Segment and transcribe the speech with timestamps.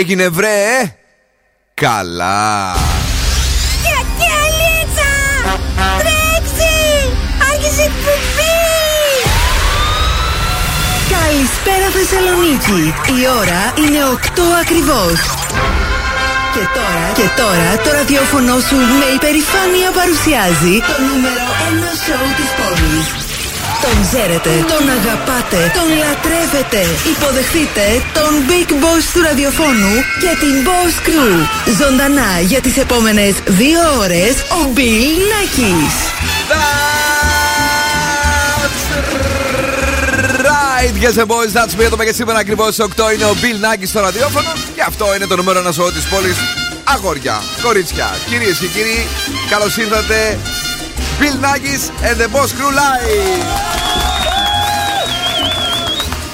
[0.00, 0.96] τι έγινε βρε
[1.74, 2.74] Καλά
[3.86, 5.12] Κακιαλίτσα!
[5.98, 6.76] Τρέξει!
[7.52, 7.90] Άρχισε η
[11.14, 12.94] Καλησπέρα Θεσσαλονίκη.
[13.20, 15.18] Η ώρα είναι 8 ακριβώς.
[16.54, 22.50] Και τώρα, και τώρα το ραδιόφωνο σου με υπερηφάνεια παρουσιάζει το νούμερο 1 σοου της
[22.58, 23.19] πόλης.
[23.82, 26.80] Τον ξέρετε, τον αγαπάτε, τον λατρεύετε.
[27.14, 27.84] Υποδεχτείτε
[28.18, 31.34] τον Big Boss του ραδιοφώνου και την Boss Crew.
[31.80, 35.94] Ζωντανά για τις επόμενες δύο ώρες ο Bill Nackis.
[40.80, 41.82] right, yes and boys, that's me.
[41.84, 44.52] Εδώ και σήμερα ακριβώς στι 8 είναι ο Bill Nackis στο ραδιόφωνο.
[44.74, 46.36] Και αυτό είναι το νούμερο ένα σώμα της πόλης.
[46.84, 49.06] Αγόρια, κορίτσια, κυρίες και κύριοι,
[49.50, 50.38] καλώς ήρθατε.
[51.20, 53.80] Bill Nackis and the Boss Crew Live.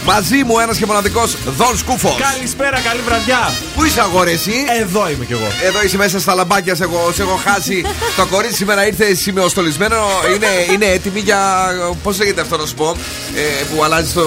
[0.05, 2.17] Μαζί μου ένας και μοναδικός Δον Σκούφος.
[2.33, 3.53] Καλησπέρα, καλή βραδιά.
[3.75, 5.47] Πού είσαι αγόρε, εσύ; Εδώ είμαι κι εγώ.
[5.65, 7.85] Εδώ είσαι μέσα στα λαμπάκια, σε έχω, σε έχω χάσει.
[8.17, 9.97] το κορίτσι σήμερα ήρθε σημειοστολισμένο.
[10.35, 11.69] Είναι, είναι έτοιμη για.
[12.03, 12.97] Πώς λέγεται αυτό να σου πω,
[13.35, 14.25] ε, που αλλάζει το.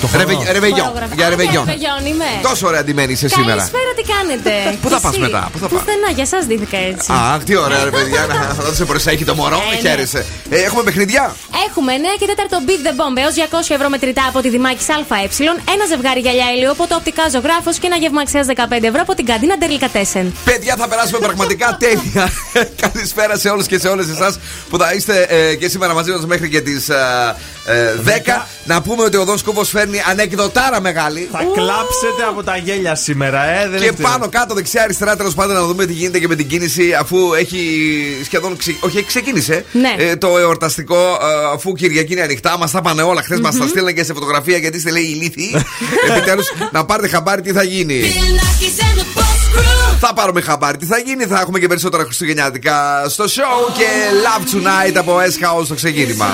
[0.00, 0.08] Το
[0.52, 0.92] Ρεβεγιόν.
[1.14, 1.66] Για ρεβεγιόν.
[2.06, 2.24] είμαι.
[2.42, 3.56] Τόσο ωραία αντιμένη είσαι σήμερα.
[3.56, 4.52] Καλησπέρα, τι κάνετε.
[4.82, 7.08] Πού θα πας μετά, πού θα πας; Πουθενά, για εσά δίθηκα έτσι.
[7.12, 8.26] Αχ, τι ωραία, ρε παιδιά.
[8.56, 9.56] Θα το σε προσέχει το μωρό.
[9.56, 9.88] Ε, ναι.
[9.88, 10.26] Χαίρεσαι.
[10.50, 11.34] Ε, έχουμε παιχνιδιά.
[11.68, 15.28] Έχουμε 9 και 4 Beat the Bomb έως 200 ευρώ μετρητά από τη Δημάκη ΑΕ.
[15.74, 19.14] Ένα ζευγάρι γυαλιά ηλίου από το οπτικά ζωγράφος και ένα γεύμα αξίας 15 ευρώ από
[19.14, 19.56] την καντίνα
[19.92, 20.34] Τέσεν.
[20.44, 22.32] Παιδιά, θα περάσουμε πραγματικά τέλεια.
[22.82, 24.38] Καλησπέρα σε όλους και σε όλες εσάς
[24.70, 28.46] που θα είστε ε, και σήμερα μαζί μας μέχρι και τις 10.
[28.64, 31.28] Να πούμε ότι ο Δόν Σκούβο φέρνει ανεκδοτάρα μεγάλη.
[31.32, 33.68] Θα κλάψετε από τα γέλια σήμερα, ε.
[33.68, 36.48] Δεν και έχετε- πάνω κάτω δεξιά-αριστερά τέλος πάντων να δούμε τι γίνεται και με την
[36.48, 37.58] κίνηση αφού έχει
[38.24, 38.56] σχεδόν.
[38.56, 38.76] Ξε...
[38.80, 39.94] Όχι, ξεκίνησε Ναι.
[39.98, 42.58] ε, το εορταστικό ε, αφού Κυριακή είναι ανοιχτά.
[42.58, 43.22] Μας τα πάνε όλα.
[43.22, 45.54] Χθες μας τα στείλαν και σε φωτογραφία γιατί είστε λέει ηλίθιοι.
[46.16, 48.02] Επιτέλους να πάρετε χαμπάρι τι θα γίνει;
[50.00, 53.84] Θα πάρουμε χαμπάρι τι θα γίνει; Θα έχουμε και περισσότερα χριστουγεννιάτικα στο show και
[54.24, 56.26] Love Tonight από S-House στο ξεκίνημα.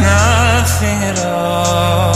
[0.00, 2.15] Nothing at all.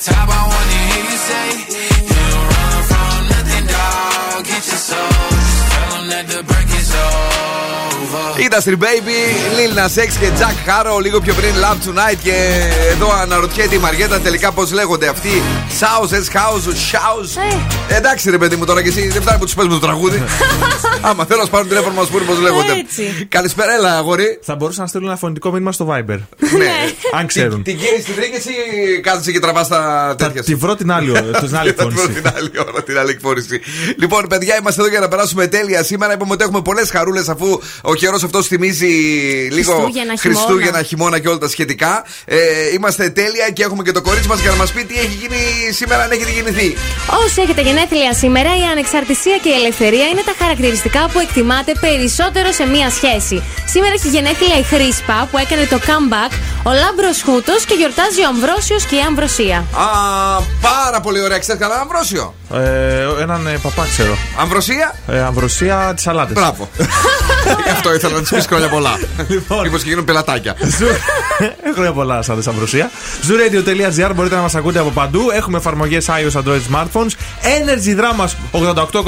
[0.00, 1.48] Top, I wanna hear you say,
[2.08, 4.44] You don't run from nothing, dog.
[4.44, 5.39] Get your soul,
[8.46, 9.18] Industry Baby,
[9.56, 12.34] Lil Nas X και Jack Harrow λίγο πιο πριν Love Tonight και
[12.90, 15.42] εδώ αναρωτιέται η Μαριέτα τελικά πώς λέγονται αυτοί.
[15.80, 17.42] Sounds, house, shouse.
[17.88, 20.22] Εντάξει ρε παιδί μου τώρα και εσύ δεν φτάνει που τους παίζουμε το τραγούδι.
[21.08, 22.72] Άμα θέλω να σου πάρουν τηλέφωνο μας πούνε πώς λέγονται.
[22.72, 23.26] Έτσι.
[23.28, 24.38] Καλησπέρα, έλα αγόρι.
[24.42, 26.18] Θα μπορούσαν να στείλουν ένα φωνητικό μήνυμα στο Viber.
[26.58, 26.72] Ναι.
[27.18, 27.62] Αν ξέρουν.
[27.62, 29.78] Την κύριε στην βρήκε ή κάθεσαι και τραβάς τα
[30.08, 30.58] Θα τέτοια; τη σου.
[30.58, 31.12] βρω την άλλη,
[31.46, 32.20] την άλλη Θα βρω εκφώνηση.
[32.20, 33.60] την άλλη ώρα, την άλλη εκφόρηση.
[33.98, 36.12] Λοιπόν, παιδιά, είμαστε εδώ για να περάσουμε τέλεια σήμερα.
[36.12, 38.86] Είπαμε ότι έχουμε πολλές χαρούλες αφού ο καιρός αυτός θυμίζει
[39.58, 40.82] λίγο Χριστούγεννα, Χριστούγεννα, χειμώνα.
[40.82, 41.92] χειμώνα και όλα τα σχετικά.
[42.24, 42.36] Ε,
[42.74, 45.40] είμαστε τέλεια και έχουμε και το κορίτσι μας για να μας πει τι έχει γίνει
[45.80, 46.76] σήμερα, αν έχετε γεννηθεί.
[47.24, 52.52] Όσοι έχετε γενέθλια σήμερα, η ανεξαρτησία και η ελευθερία είναι τα χαρακτηριστικά που εκτιμάτε περισσότερο
[52.52, 53.36] σε μία σχέση.
[53.72, 56.32] Σήμερα έχει γενέθλια η Χρήσπα που έκανε το comeback,
[56.62, 59.58] ο Λάμπρος Χούτος και γιορτάζει ο Αμβρόσιος και η Αμβροσία.
[59.58, 59.86] Α,
[60.60, 61.38] πάρα πολύ ωραία.
[61.38, 64.14] Ξέρετε καλά, Αμβρόσιο; Ε, έναν ε, παπά ξέρω.
[64.38, 66.34] Αμβροσία; Ε, αμβροσία της σαλάτες.
[66.34, 66.68] Μπράβο.
[67.64, 68.98] Γι' αυτό ήθελα να τη πει χρόνια πολλά.
[69.28, 69.62] Λοιπόν.
[69.62, 70.56] Μήπως και γίνουν πελατάκια.
[71.74, 72.90] Χρόνια πολλά σαν Αμβροσία.
[73.28, 75.30] Zooradio.gr μπορείτε να μας ακούτε από παντού.
[75.34, 77.12] Έχουμε εφαρμογές iOS Android smartphones.
[77.42, 79.02] Energy Drama 88,9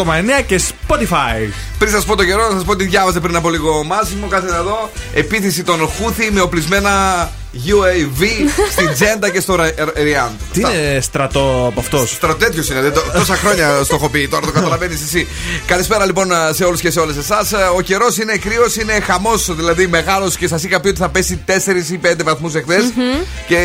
[0.47, 1.53] και Spotify.
[1.79, 4.27] Πριν σας πω το καιρό, να σας πω τι διάβαζε πριν από λίγο ο Μάσιμο.
[4.27, 4.91] Κάθεται εδώ.
[5.15, 6.91] Επίθεση των Χούθη με οπλισμένα
[7.55, 8.23] UAV
[8.71, 9.57] στην Τζέντα και στο
[10.03, 10.31] Ριάντ.
[10.53, 14.47] Τι είναι στρατό από αυτός; Στρατέτιο είναι, δεν το, τόσα χρόνια στο έχω πει, τώρα
[14.47, 15.29] το καταλαβαίνεις εσύ.
[15.67, 17.53] Καλησπέρα λοιπόν σε όλους και σε όλες εσάς.
[17.77, 21.45] Ο καιρός είναι κρύος, είναι χαμός, δηλαδή μεγάλος και σας είχα πει ότι θα πέσει
[21.47, 22.85] 4 ή 5 βαθμούς εχθές.
[23.49, 23.57] Και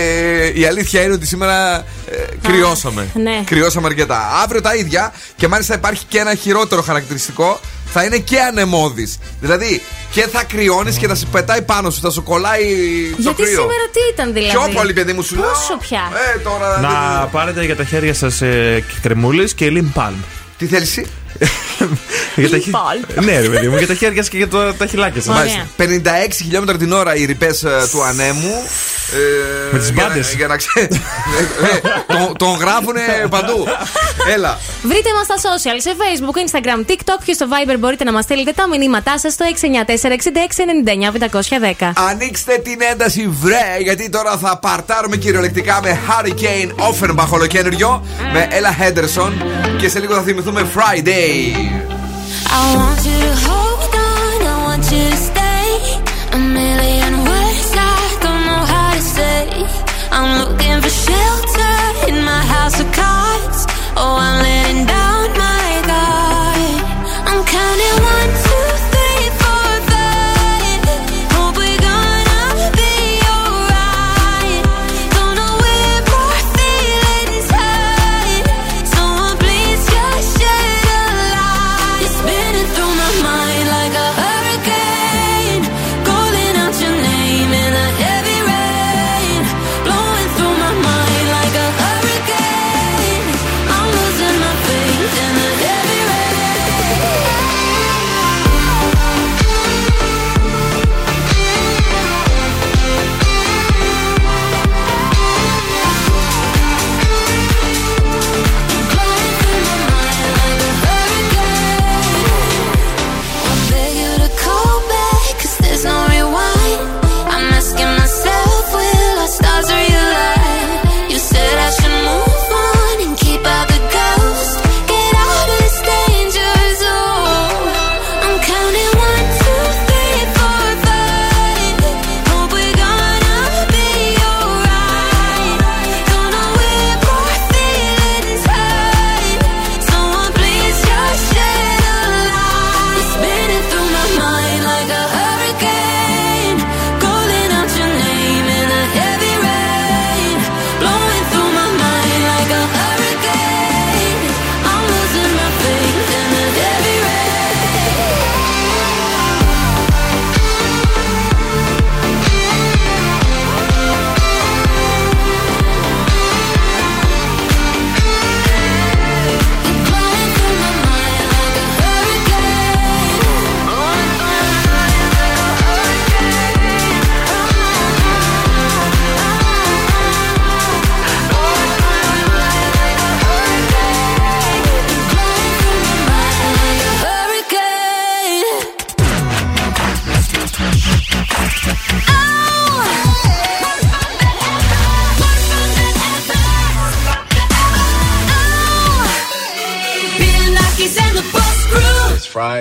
[0.55, 1.77] η αλήθεια είναι ότι σήμερα
[2.11, 2.15] ε,
[2.47, 3.07] κρυώσαμε.
[3.13, 3.41] ναι.
[3.45, 4.29] Κρυώσαμε αρκετά.
[4.43, 7.59] Αύριο τα ίδια και μάλιστα υπάρχει και ένα χειρότερο χαρακτηριστικό.
[7.97, 9.17] Θα είναι και ανεμόδης.
[9.41, 12.63] Δηλαδή και θα κρυώνεις και θα σε πετάει πάνω σου, θα σου κολλάει
[13.11, 13.51] το Γιατί κρύο.
[13.51, 15.49] σήμερα τι ήταν δηλαδή; Πιο πολύ, παιδί μου, σου λέω.
[15.49, 16.01] Πόσο πια;
[16.35, 16.79] Ε, τώρα.
[16.79, 20.15] Να πάρετε για τα χέρια σας ε, κρεμούλες και λιμπάλμ.
[20.57, 21.07] Τι θέλεις εσύ;
[22.35, 23.23] Για τα Lip balm.
[23.23, 25.31] Ναι, ρε παιδί μου, για τα χέρια σας και για το- τα χιλάκια σα.
[25.31, 25.43] Ωραία.
[25.43, 25.67] Μάλιστα.
[25.75, 28.63] 56 χιλιόμετρα την ώρα οι ρηπές του ανέμου.
[29.13, 29.17] Ε,
[29.73, 30.33] Με τις για να- μπάντες.
[30.33, 30.87] Για να ξέρει.
[32.07, 33.67] τον, τον γράφουνε παντού.
[34.33, 34.59] Έλα.
[34.83, 38.51] Βρείτε μας στα social, σε Facebook, Instagram, TikTok και στο Viber μπορείτε να μας στείλετε
[38.51, 41.93] τα μηνύματά σας στο 694-6699-510.
[42.09, 43.77] Ανοίξτε την ένταση, βρε!
[43.81, 49.31] Γιατί τώρα θα παρτάρουμε κυριολεκτικά με Hurricane Offenbach ολοκένουργιο με Ella Henderson
[49.77, 51.26] και σε λίγο θα θυμηθούμε Friday.
[51.29, 55.67] I want you to hold on, I want you to stay.
[56.31, 59.43] A million words I don't know how to say.
[60.09, 61.75] I'm looking for shelter
[62.07, 63.67] in my house of cards.
[63.97, 64.66] Oh, I'm letting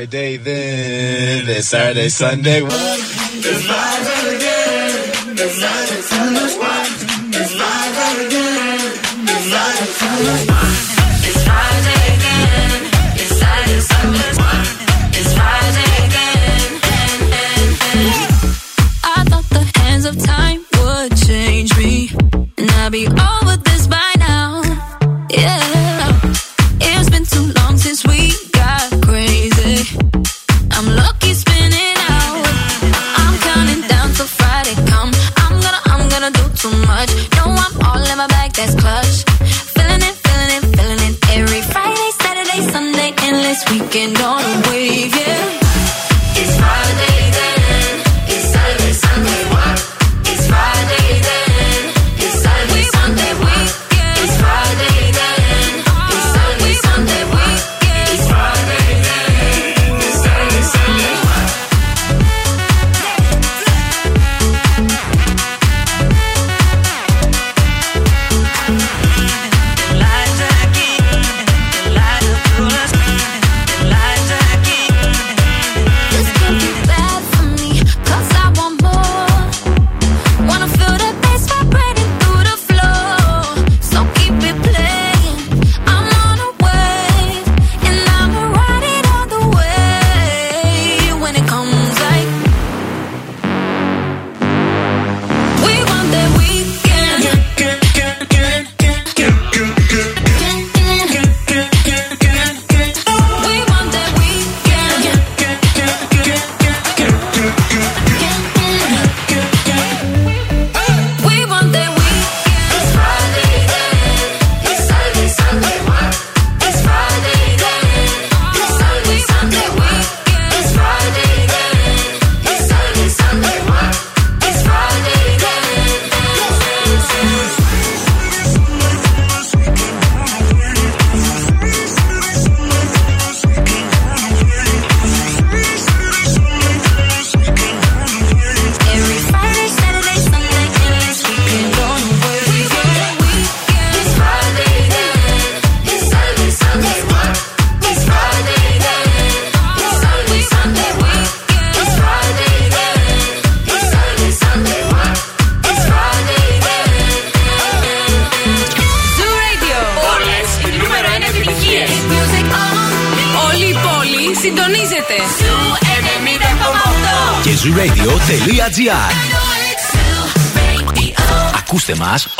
[0.06, 2.62] Friday then, it's Saturday, Sunday.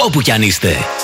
[0.06, 0.95] Όπου κι αν είστε.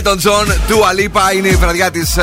[0.00, 1.34] Elton John, Dua Lipa.
[1.36, 2.18] Είναι η βραδιά της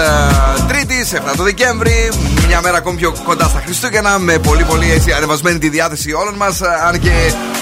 [0.68, 2.10] Τρίτης, 7 το Δεκέμβρη.
[2.47, 4.19] Μια μέρα ακόμη πιο κοντά στα Χριστούγεννα.
[4.19, 6.62] Με πολύ πολύ έτσι ανεβασμένη τη διάθεση όλων μας.
[6.62, 7.12] Αν και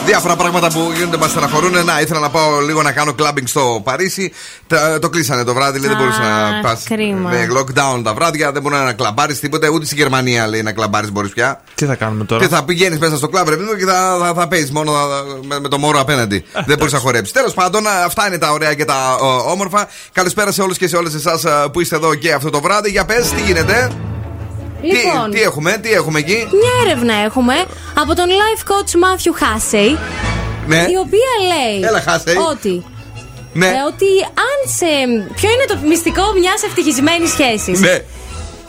[0.05, 1.85] διάφορα πράγματα που γίνονται μας στεναχωρούν.
[1.85, 4.31] Να, ήθελα να πάω λίγο να κάνω clubbing στο Παρίσι.
[4.67, 6.83] Τα- Το κλείσανε το βράδυ, λέει, δεν Α, μπορούσε να πας.
[6.89, 7.29] κρίμα.
[7.29, 9.69] Με lockdown τα βράδια, δεν μπορεί να κλαμπάρεις τίποτα.
[9.69, 11.61] Ούτε στη Γερμανία λέει να κλαμπάρεις μπορείς πια.
[11.75, 14.17] Τι θα κάνουμε τώρα; Και θα πηγαίνεις μέσα στο κλαμπ, ρε παιδί μου, και θα,
[14.21, 16.43] θα, θα παίζεις μόνο θα- με, με το μόρο απέναντι.
[16.67, 17.31] Δεν μπορείς να χορέψεις.
[17.33, 19.87] Τέλος πάντων, αυτά είναι τα ωραία και τα ο, όμορφα.
[20.11, 22.89] Καλησπέρα σε όλους και σε όλες εσάς που είστε εδώ και αυτό το βράδυ.
[22.89, 23.91] Για πες, τι γίνεται;
[24.91, 27.55] Λοιπόν, Τι, τι έχουμε, τι έχουμε εκεί; μια έρευνα έχουμε
[28.01, 29.97] από τον life coach Matthew Hussey,
[30.67, 32.49] Ναι, η οποία λέει Έλα, Hussey.
[32.51, 32.85] ότι
[33.53, 34.05] ναι, ε, ότι
[34.49, 34.85] αν σε.
[35.35, 37.97] Ποιο είναι το μυστικό μιας ευτυχισμένης σχέσης; ναι.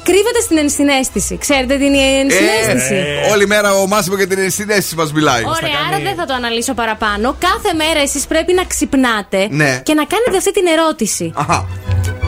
[0.02, 1.38] Κρύβεται στην ενσυναίσθηση.
[1.38, 5.42] Ξέρετε την ενσυναίσθηση; Ε, όλη μέρα ο Μάσιμο για την συνέστηση μας μιλάει.
[5.44, 7.36] Ωραία, άρα δεν θα το αναλύσω παραπάνω.
[7.38, 9.80] Κάθε μέρα εσείς πρέπει να ξυπνάτε Ναι.
[9.82, 11.32] και να κάνετε αυτή την ερώτηση.
[11.36, 11.66] Αχα.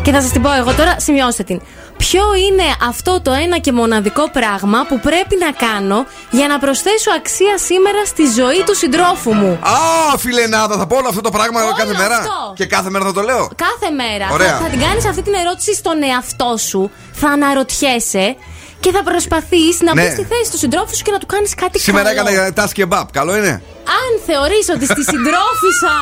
[0.03, 1.61] Και θα σας την πω εγώ τώρα, σημειώστε την.
[1.99, 7.11] Ποιο είναι αυτό το ένα και μοναδικό πράγμα που πρέπει να κάνω για να προσθέσω
[7.17, 11.63] αξία σήμερα στη ζωή του συντρόφου μου; Α, φιλενάδα, θα πω όλο αυτό το πράγμα
[11.63, 12.53] Όλο κάθε μέρα; αυτό.
[12.57, 14.57] Και κάθε μέρα θα το λέω; Κάθε μέρα Ωραία.
[14.57, 18.37] θα, θα την κάνεις αυτή την ερώτηση στον εαυτό σου, θα αναρωτιέσαι
[18.81, 20.03] και θα προσπαθείς να Ναι.
[20.03, 22.29] μπεις στη θέση του συντρόφου σου και να του κάνεις κάτι Σήμερα καλό.
[22.29, 23.05] έκανα task kebab.
[23.13, 23.63] Καλό είναι;
[24.01, 25.95] Αν θεωρείς ότι στη συντρόφισσα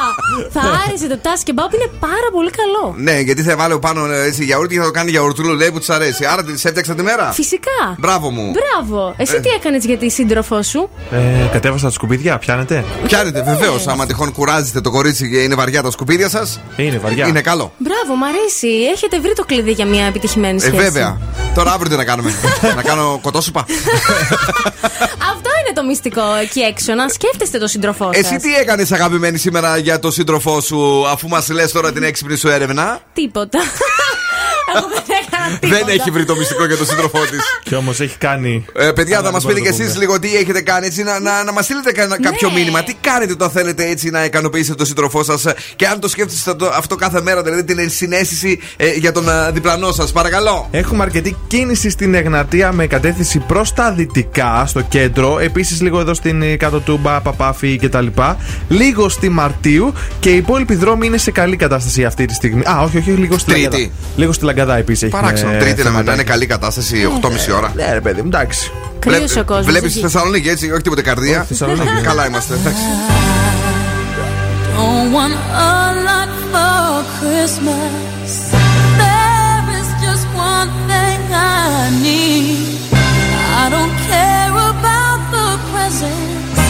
[0.55, 2.95] θα άρεσε το τάσκε μπάου που είναι πάρα πολύ καλό.
[2.97, 5.79] Ναι, γιατί θα βάλω πάνω ε, έτσι γιαούρτι και θα το κάνει γιαουρτούλο, λέει που
[5.79, 6.25] της αρέσει.
[6.25, 7.33] Άρα της έφτιαξα τη μέρα.
[7.33, 7.79] Φυσικά.
[7.99, 8.53] Μπράβο μου.
[8.59, 9.15] Μπράβο.
[9.17, 9.41] Εσύ Ε.
[9.41, 13.87] τι έκανες για τη σύντροφό σου; Ε, κατέβασα τα σκουπίδια, πιάνετε; Πιάνετε, βεβαίως.
[13.87, 16.61] Άμα τυχόν κουράζετε το κορίτσι και είναι βαριά τα σκουπίδια σας.
[16.77, 17.27] Είναι βαριά.
[17.27, 17.73] Είναι καλό.
[17.79, 18.69] Μπράβο, μ' αρέσει.
[18.93, 20.77] Έχετε βρει το κλειδί για μια επιτυχημένη Ε, σχέση.
[20.77, 21.19] βέβαια.
[21.55, 22.33] Τώρα αύριο τι να κάνουμε;
[22.77, 23.65] να κάνω κοτόσουπα;
[25.33, 26.95] Αυτό είναι το μυστικό εκεί έξω.
[26.95, 28.25] Να σκέφτεστε το σύντροφό σας.
[28.25, 32.37] Εσύ τι έκανες αγαπημένη σήμερα για το σύντροφό σου, αφού μας λες τώρα την έξυπνη
[32.37, 33.59] σου έρευνα; Τίποτα.
[34.75, 35.85] Εγώ δεν έκανα τίποτα.
[35.85, 37.41] Δεν έχει βρει το μυστικό για τον σύντροφό της.
[37.63, 38.65] Και όμως έχει κάνει.
[38.75, 40.61] Ε, παιδιά, Αλλά θα μας δεν πείτε κι μπορούμε να εσείς το λίγο τι έχετε
[40.61, 42.55] κάνει έτσι, να, να, να μας στείλετε κανένα- κάποιο Ναι.
[42.59, 42.83] μήνυμα.
[42.83, 45.45] Τι κάνετε όταν θέλετε έτσι να ικανοποιήσετε τον σύντροφό σας
[45.77, 49.51] και αν το σκέφτεστε το- αυτό κάθε μέρα, δηλαδή την συνέστηση ε, για τον α,
[49.53, 50.13] διπλανό σας.
[50.13, 50.69] Παρακαλώ.
[50.71, 55.39] Έχουμε αρκετή κίνηση στην Εγνατία με κατεύθυνση προς τα δυτικά στο κέντρο.
[55.39, 58.07] Επίσης λίγο εδώ στην ε, κάτω τούμπα, Παπάφη κτλ.
[58.69, 62.63] Λίγο στη Μαρτίου και οι υπόλοιποι δρόμοι είναι σε καλή κατάσταση αυτή τη στιγμή.
[62.67, 63.63] Α, όχι, όχι, λίγο στη Τρίτη.
[63.65, 63.91] Λαγκαδά.
[64.17, 65.11] Λίγο στη Λαγκαδά επίσης.
[65.11, 65.59] Παράξενο.
[65.59, 67.73] Τρίτη να, να είναι καλή κατάσταση, 8.30 ώρα.
[67.75, 68.71] Ναι, ρε παιδί μου, εντάξει.
[68.99, 70.01] Κρύος ο κόσμος, Βλέπεις εκεί.
[70.01, 71.39] Θεσσαλονίκη έτσι, όχι τίποτε καρδία.
[71.39, 72.01] Όχι, Θεσσαλονίκη.
[72.03, 72.55] Καλά είμαστε.
[72.55, 72.83] εντάξει.
[74.77, 75.37] Don't want
[75.69, 75.75] a
[76.09, 78.31] lot for Christmas.
[79.03, 82.77] There is just one thing I need.
[83.63, 86.61] I don't care about the presents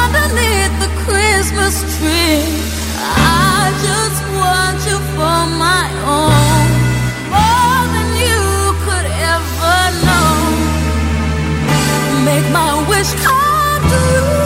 [0.00, 2.42] underneath the Christmas tree.
[3.50, 5.84] I just want you for my
[6.16, 6.37] own,
[13.80, 14.37] do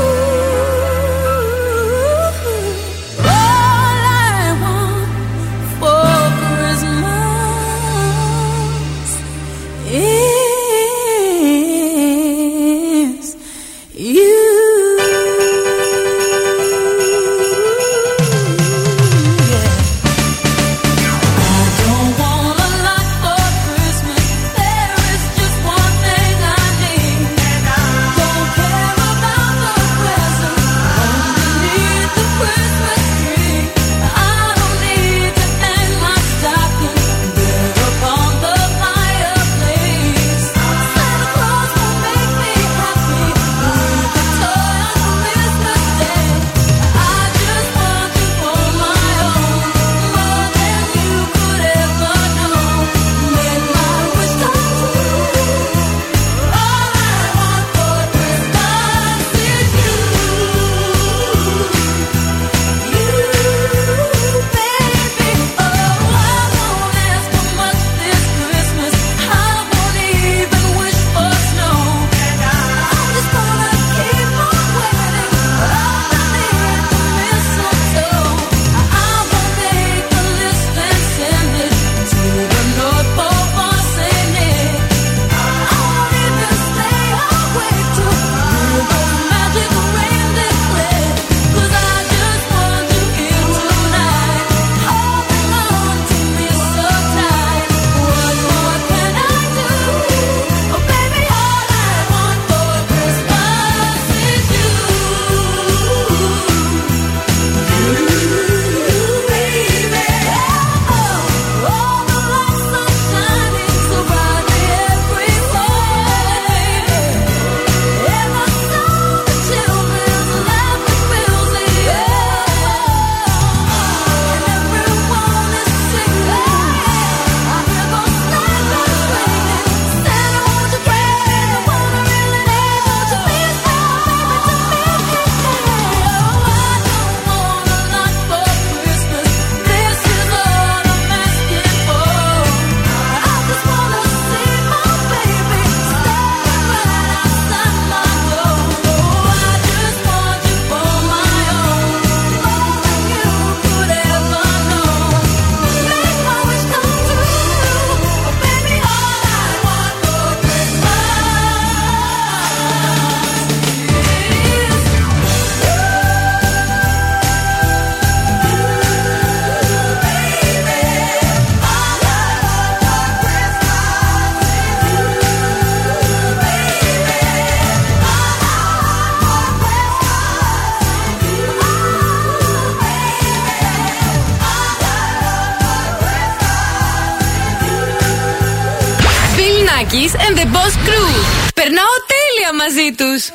[190.02, 191.12] Bill Nackis and the Boss Crew.
[191.54, 193.32] Περνάω τέλεια μαζί τους.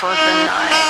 [0.00, 0.85] for the night.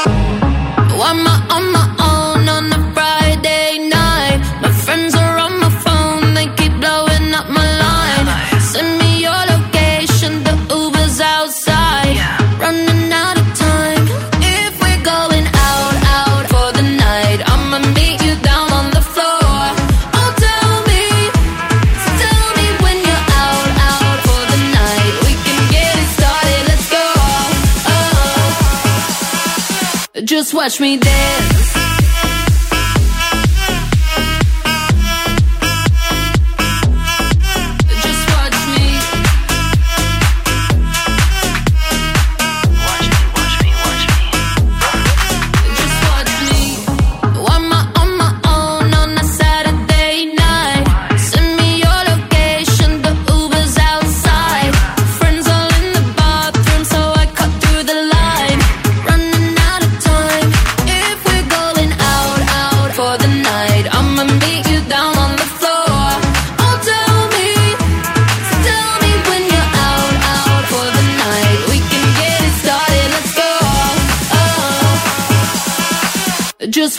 [30.58, 31.47] Watch me dance.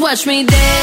[0.08, 0.77] Watch me dance.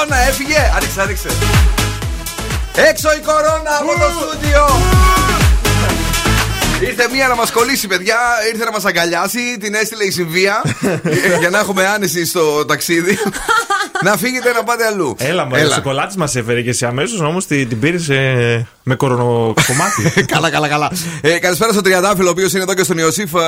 [0.00, 0.72] Κορώνα, έφυγε.
[0.76, 1.28] Άνοιξε, άνοιξε.
[2.74, 4.66] Έξω η κορώνα από το στούντιο.
[6.80, 8.18] Ήρθε μία να μας κολλήσει, παιδιά.
[8.52, 9.58] Ήρθε να μας αγκαλιάσει.
[9.60, 10.62] Την έστειλε η συμβία.
[11.02, 13.18] ε, για να έχουμε άνεση στο ταξίδι.
[14.04, 15.14] Να φύγετε να πάτε αλλού.
[15.18, 18.94] Έλα, μου, ο σοκολάτη μας έφερε και εσύ αμέσως, όμως την, την πήρες ε, με
[18.94, 20.10] κορονοκομμάτι.
[20.32, 20.90] καλά, καλά, καλά.
[21.20, 23.34] Ε, καλησπέρα στο Τριαντάφυλλο, ο οποίος είναι εδώ και στον Ιωσήφ.
[23.34, 23.38] ε,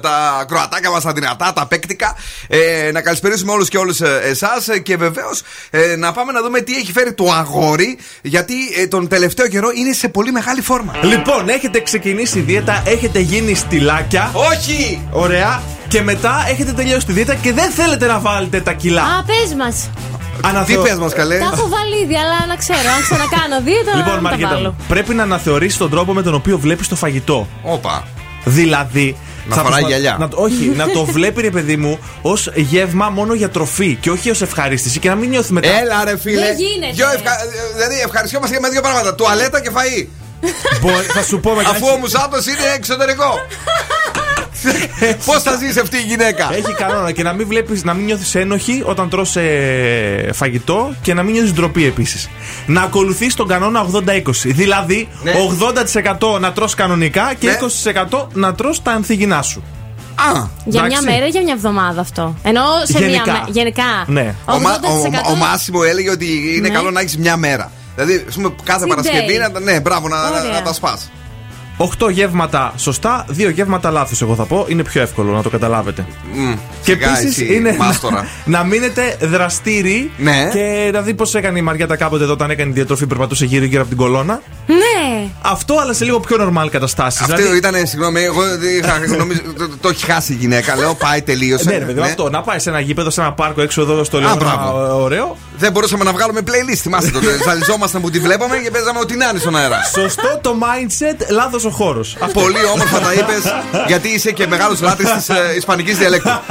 [0.00, 2.16] τα κροατάκια μας, τα δυνατά, τα παίκτικα.
[2.48, 4.66] Ε, να καλησπερίσουμε όλους και όλους εσάς.
[4.82, 7.98] Και βεβαίως ε, να πάμε να δούμε τι έχει φέρει το αγόρι.
[8.22, 10.92] Γιατί ε, τον τελευταίο καιρό είναι σε πολύ μεγάλη φόρμα.
[11.02, 14.30] λοιπόν, έχετε ξεκινήσει δίαιτα, έχετε γίνει στυλάκια.
[14.34, 15.08] Όχι!
[15.10, 15.62] Ωραία.
[15.94, 19.02] Και μετά έχετε τελειώσει τη δίαιτα και δεν θέλετε να βάλετε τα κιλά.
[19.02, 19.90] Α, πες μας.
[20.44, 21.38] Αναθεω- Τι πες μας, καλέ.
[21.38, 22.88] Τα έχω βάλει ήδη, αλλά να ξέρω.
[22.96, 24.68] Αν ξανακάνω δίαιτα, Λοιπόν, να τα Μαργίτα, βάλω.
[24.68, 27.48] μου, πρέπει να αναθεωρήσεις τον τρόπο με τον οποίο βλέπεις το φαγητό.
[27.62, 28.04] Όπα.
[28.44, 29.16] Δηλαδή.
[29.48, 30.16] Να θα φοράει προσπα- γυαλιά.
[30.20, 34.10] Να, το- όχι, να το βλέπει ρε παιδί μου ως γεύμα μόνο για τροφή και
[34.10, 35.68] όχι ως ευχαρίστηση και να μην νιώθει μετά.
[35.78, 36.40] Έλα, ρε φίλε.
[36.40, 36.92] Δεν γίνεται.
[36.92, 37.32] Δυο ευχα...
[37.74, 39.14] Δηλαδή, ευχαριστιόμαστε με δύο πράγματα.
[39.14, 40.06] Τουαλέτα και φαΐ.
[40.80, 41.70] Μπορεί- θα σου πω μετά.
[41.70, 43.30] Αφού ο μουσάτος είναι εξωτερικό.
[45.26, 48.34] Πώς θα ζήσει αυτή η γυναίκα; Έχει κανόνα και να μην βλέπεις, να μην νιώθεις
[48.34, 52.28] ένοχη όταν τρως ε, φαγητό και να μην νιώθεις ντροπή επίσης.
[52.66, 54.20] Να ακολουθείς τον κανόνα 80-20.
[54.44, 55.32] Δηλαδή, Ναι.
[56.34, 57.58] 80% να τρως κανονικά και Ναι.
[58.12, 59.62] 20% να τρως τα ανθυγινά σου.
[60.14, 61.04] Α, Για μια Εντάξει.
[61.04, 62.36] μέρα ή για μια εβδομάδα αυτό.
[62.42, 63.22] Ενώ σε Γενικά.
[63.22, 63.44] μια μέρα.
[63.48, 63.82] Γενικά.
[64.06, 64.34] Ναι.
[64.44, 65.28] Ο, Μα- 80%.
[65.28, 66.74] ο, ο Μάσιμο έλεγε ότι είναι Ναι.
[66.74, 67.70] καλό να έχεις μια μέρα.
[67.94, 69.40] Δηλαδή, ας πούμε, κάθε Sin Παρασκευή day.
[69.40, 70.50] να, τα- ναι, μπράβο, να, να, Ωραία.
[70.52, 71.10] να τα σπάς.
[71.76, 74.22] 8 γεύματα σωστά, 2 γεύματα λάθος.
[74.22, 74.64] Εγώ θα πω.
[74.68, 76.06] Είναι πιο εύκολο να το καταλάβετε.
[76.82, 78.26] Και επίσης είναι Μάστορα.
[78.44, 80.48] να, να μείνετε δραστήριοι Ναι.
[80.52, 83.80] και να δει πώς έκανε η Μαριέτα κάποτε εδώ όταν έκανε τη διατροφή, περπατούσε γύρω-γύρω
[83.80, 84.40] από την κολόνα.
[84.66, 85.26] Ναι.
[85.42, 87.20] Αυτό, αλλά σε λίγο πιο normal καταστάσεις.
[87.20, 90.76] Αυτό ήταν, συγγνώμη, εγώ δεν είχα- νομίζω, το, το έχει χάσει η γυναίκα.
[90.76, 91.70] Λέω, πάει, τελείωσε.
[91.70, 92.30] Ναι, ρε παιδί, μου, αυτό.
[92.30, 94.44] Να πάει σε ένα γήπεδο, σε ένα πάρκο έξω εδώ στο Λεωφόρο.
[94.44, 95.02] μπράβο.
[95.02, 95.36] Ωραίο.
[95.58, 96.74] Δεν μπορούσαμε να βγάλουμε playlist.
[96.80, 97.20] Θυμάστε το.
[97.46, 99.80] Ζαλιζόμασταν που τη βλέπαμε και παίζαμε ό,τι να είναι στον αέρα.
[99.94, 102.16] Σωστό το mindset, λάθος ο χώρος.
[102.32, 103.42] Πολύ όμορφα τα είπες,
[103.86, 106.30] γιατί είσαι και μεγάλος λάτρης της ε, ισπανικής διαλέκτου.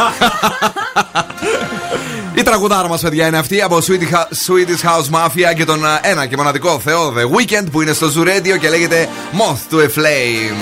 [2.35, 5.99] Η τραγουδάρα μας, παιδιά, είναι αυτή από Swedish Hou- Swedish House Mafia και τον ε,
[6.01, 9.77] ένα και μοναδικό Θεό The Weekend που είναι στο Zoo Radio και λέγεται Moth to
[9.79, 10.55] a Flame.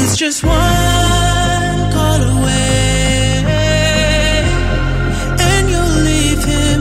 [0.00, 3.44] it's just one call away,
[5.48, 6.80] and you leave him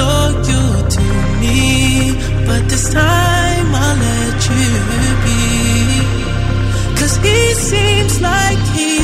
[0.00, 1.06] loyal to
[1.42, 1.58] me.
[2.46, 4.86] But this time I'll let you
[7.22, 8.95] he seems like he.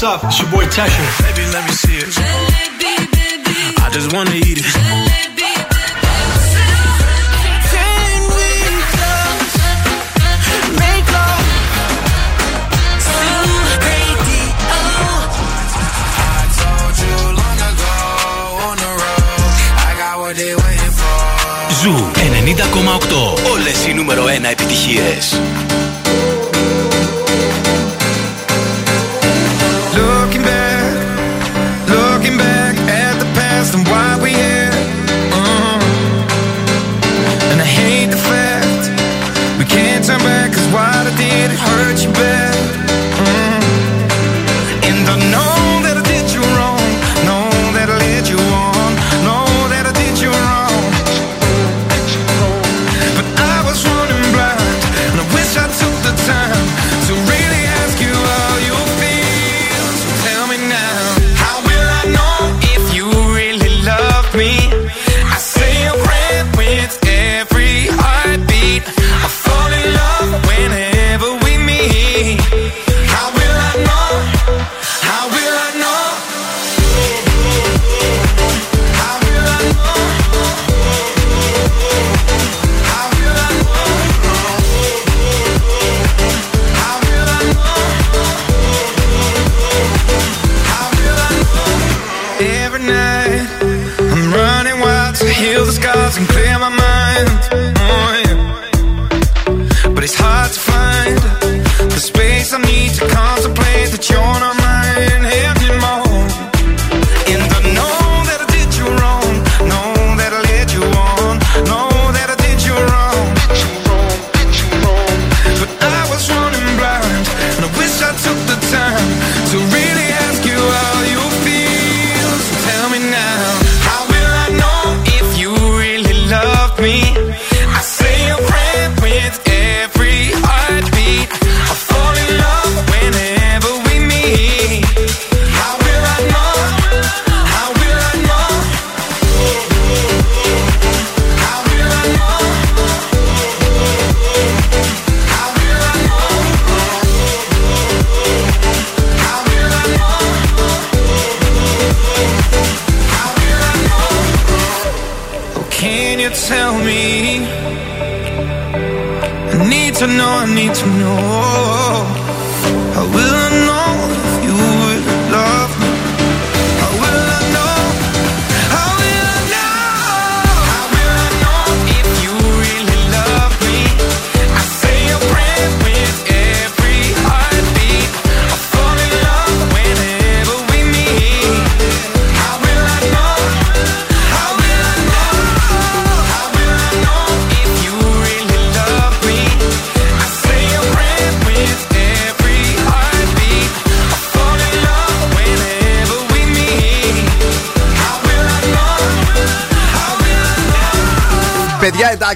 [0.00, 0.30] What's up?
[0.30, 1.19] It's your boy Tesher.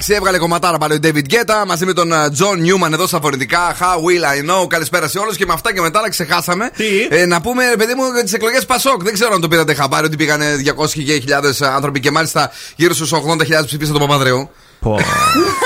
[0.05, 3.77] Εντάξει, έβγαλε κομματάρα πάλι ο David Guetta μαζί με τον John Newman εδώ στα φορητικά.
[3.81, 6.71] How will I know; Καλησπέρα σε όλους και με αυτά και με τ' άλλα ξεχάσαμε.
[7.09, 9.03] Ε, να πούμε, παιδί μου, για τις εκλογές Πασόκ.
[9.03, 12.95] Δεν ξέρω αν το πήρατε χαμπάρι ότι πήγανε 200 και χιλιάδες άνθρωποι και μάλιστα γύρω
[12.95, 14.51] στους 80.000 ψηφίσαν τον Παπανδρέου.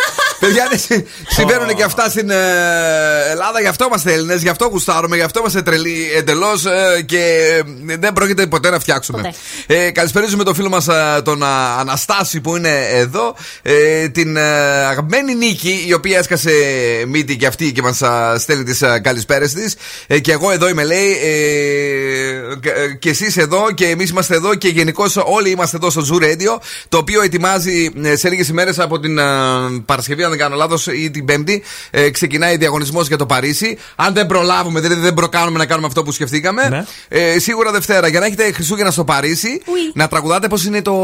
[0.48, 2.34] Παιδιά, ναι, συ- συμβαίνουν και αυτά στην ε,
[3.30, 3.60] Ελλάδα.
[3.60, 6.64] Γι' αυτό είμαστε Έλληνες, γι' αυτό γουστάρουμε, γι' αυτό είμαστε τρελοί εντελώς
[7.06, 7.18] και
[7.88, 9.34] ε, δεν πρόκειται ποτέ να φτιάξουμε.
[9.66, 10.86] Ε, καλησπέριζουμε τον φίλο μας
[11.22, 13.34] τον α, Αναστάση που είναι εδώ.
[13.62, 14.42] Ε, την ε,
[14.86, 16.50] αγαπημένη Νίκη, η οποία έσκασε
[17.06, 18.02] μύτη και αυτή και μας
[18.40, 19.76] στέλνει τις καλησπέρες της.
[20.06, 21.10] Ε, και εγώ εδώ είμαι, λέει.
[21.10, 25.90] Ε, και- ε, και εσείς εδώ και εμείς είμαστε εδώ και γενικώς όλοι είμαστε εδώ
[25.90, 26.60] στο Zoo Radio.
[26.88, 29.22] Το οποίο ετοιμάζει ε, σε λίγες ημέρες από την ε,
[29.86, 31.62] Παρασκευή, αν δεν κάνω λάθος, ή την Πέμπτη.
[31.90, 33.78] ε, ξεκινάει διαγωνισμός για το Παρίσι.
[33.96, 36.86] Αν δεν προλάβουμε, δηλαδή δεν προκάνουμε να κάνουμε αυτό που σκεφτήκαμε.
[37.08, 39.62] Ε, σίγουρα Δευτέρα, για να έχετε Χριστούγεννα στο Παρίσι,
[39.94, 40.94] να τραγουδάτε πώς είναι το.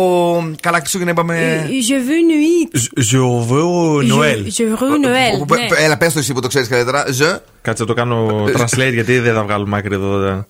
[0.61, 1.66] Καλά, Χριστούγεννα είπαμε.
[1.68, 2.78] Je veux nuit.
[3.12, 3.18] Je
[3.51, 4.45] veux Noël.
[4.47, 5.47] Je, je veux Noël.
[5.47, 5.68] Πε- ναι.
[5.68, 7.05] πε- Έλα, πες το εσύ που το ξέρεις καλύτερα.
[7.07, 7.39] Je.
[7.62, 10.47] Κάτσε να το κάνω translate γιατί δεν θα βγάλουμε άκρη εδώ.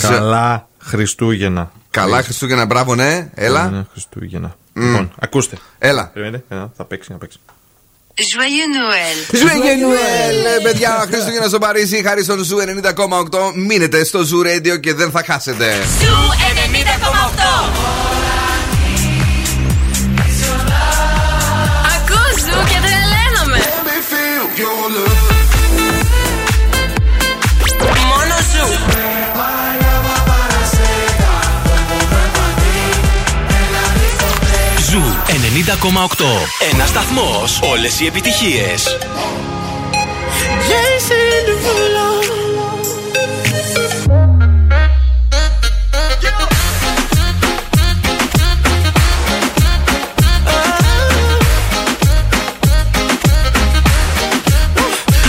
[0.00, 1.72] Καλά Χριστούγεννα.
[1.90, 3.30] Καλά Χριστούγεννα, μπράβο, ναι.
[3.34, 3.70] Έλα.
[3.70, 4.56] Ναι, Χριστούγεννα.
[4.74, 5.56] Λοιπόν, ακούστε.
[5.78, 6.10] Έλα.
[6.14, 7.38] Περιμένετε, ένα, θα παίξει, να παίξει.
[8.18, 9.16] Joyeux Noël.
[9.32, 10.36] Joyeux Noël!
[10.56, 13.52] Ε, Παιδιά, Χριστούγεννα στο Παρίσι, χάρη στον Zoo 90,8.
[13.54, 15.72] Μείνετε στο Zoo Radio και δεν θα χάσετε.
[16.00, 16.14] Zoo
[16.60, 17.68] 90,8.
[21.94, 23.60] Ακούς Zoo και τρελαίνομαι.
[35.28, 36.24] 90,8.
[36.72, 37.44] Ένα σταθμό.
[37.70, 38.74] Όλες οι επιτυχίες.
[40.68, 42.08] Jason Derulo.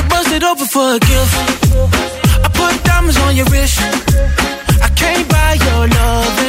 [0.10, 1.36] Bust it open for a gift.
[2.46, 3.80] I put diamonds on your wrist.
[4.88, 6.49] I can't buy your loving.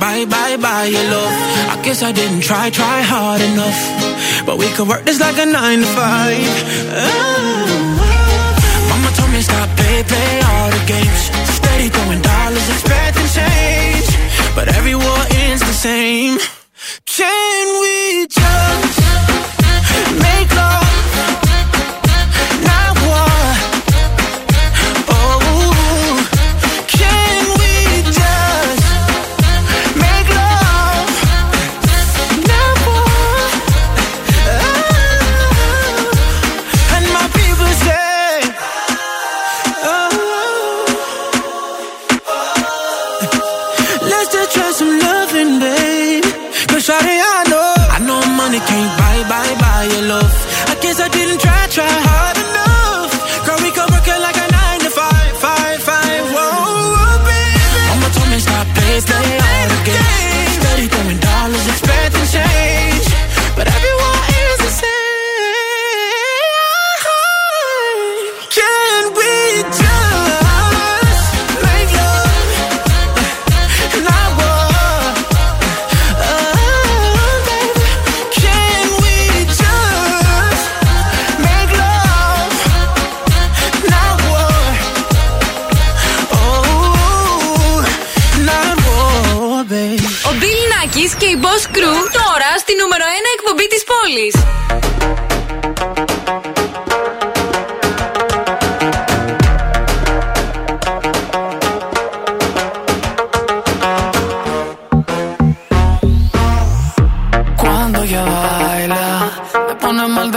[0.00, 1.34] Buy, buy, buy your love.
[1.74, 3.80] I guess I didn't try, try hard enough.
[4.46, 6.54] But we could work this like a nine to five.
[6.94, 7.68] Oh.
[8.88, 11.22] Mama told me stop, play, play all the games.
[11.58, 14.08] Steady throwing dollars, expecting change.
[14.54, 16.38] But every war ends the same.
[17.04, 19.37] Can we just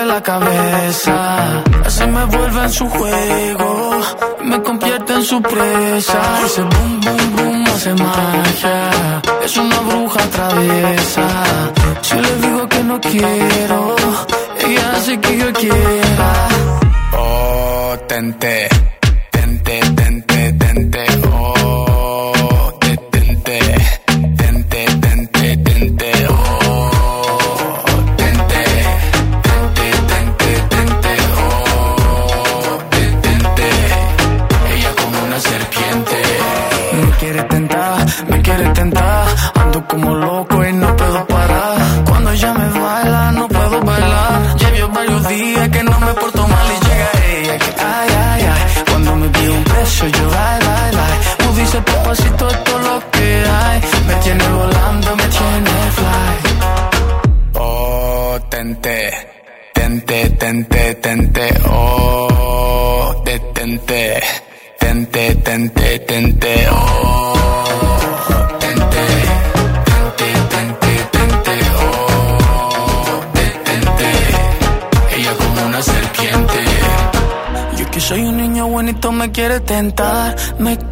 [0.06, 1.64] la cabeza.
[1.86, 4.00] Así me vuelve en su juego,
[4.44, 5.38] me convierte su.
[6.46, 9.22] Ese boom, boom, boom hace magia.
[9.44, 11.28] Es una bruja traviesa.
[12.02, 13.96] Si le digo que no quiero,
[14.66, 16.48] ella hace que yo quiera.
[17.14, 17.98] Oh,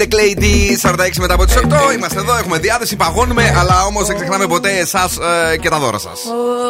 [0.00, 0.08] ten.
[0.08, 1.92] Τετέντε Κλέιντι, 46 μετά από τις 8.
[1.92, 5.18] Είμαστε εδώ, έχουμε διάθεση, παγώνουμε, αλλά όμως δεν ξεχνάμε ποτέ εσάς
[5.60, 6.20] και τα δώρα σας.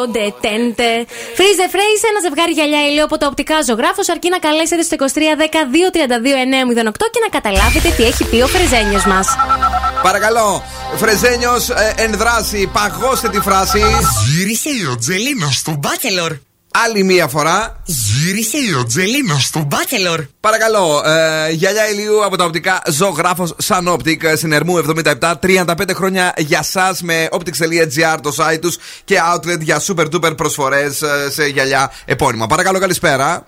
[0.01, 0.89] Όντε, τέντε.
[1.37, 7.05] Φρίζε φρέισε ένα ζευγάρι γυαλιά ηλίου από τα οπτικά ζωγράφος, αρκεί να καλέσετε στο 2310-232-908
[7.13, 9.27] και να καταλάβετε τι έχει πει ο Φρεζένιος μας.
[10.03, 10.63] Παρακαλώ,
[10.95, 13.81] Φρεζένιος ενδράσει, παγώστε τη φράση.
[14.27, 16.31] Γύρισε η Οτζελίνα στο Bachelor.
[16.73, 17.81] Άλλη μία φορά.
[17.85, 20.27] Γύρισε η Οτζελίνα στο Bachelor.
[20.39, 24.77] Παρακαλώ, ε, γυαλιά ηλίου από τα οπτικά ζωγράφος Sun Optic ε, στην Ερμού
[25.19, 25.33] 77.
[25.41, 31.03] 35 χρόνια για εσά με optics.gr το site τους και outlet για super duper προσφορές
[31.29, 32.47] σε γυαλιά επώνυμα.
[32.47, 33.45] Παρακαλώ, καλησπέρα.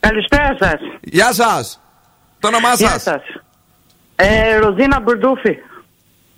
[0.00, 0.80] Καλησπέρα σας.
[1.00, 1.80] Γεια σας.
[2.38, 3.02] Το όνομά Γεια σας.
[3.02, 3.22] σας.
[4.16, 5.56] Ε, Ροζίνα Μπουρντούφη.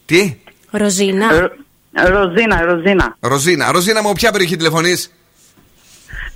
[0.06, 0.36] Τι;
[0.70, 1.34] Ροζίνα.
[1.92, 3.16] Ε, Ροζίνα, Ροζίνα.
[3.20, 3.72] Ροζίνα.
[3.72, 5.10] Ροζίνα, με ποια περιοχή τηλεφωνείς;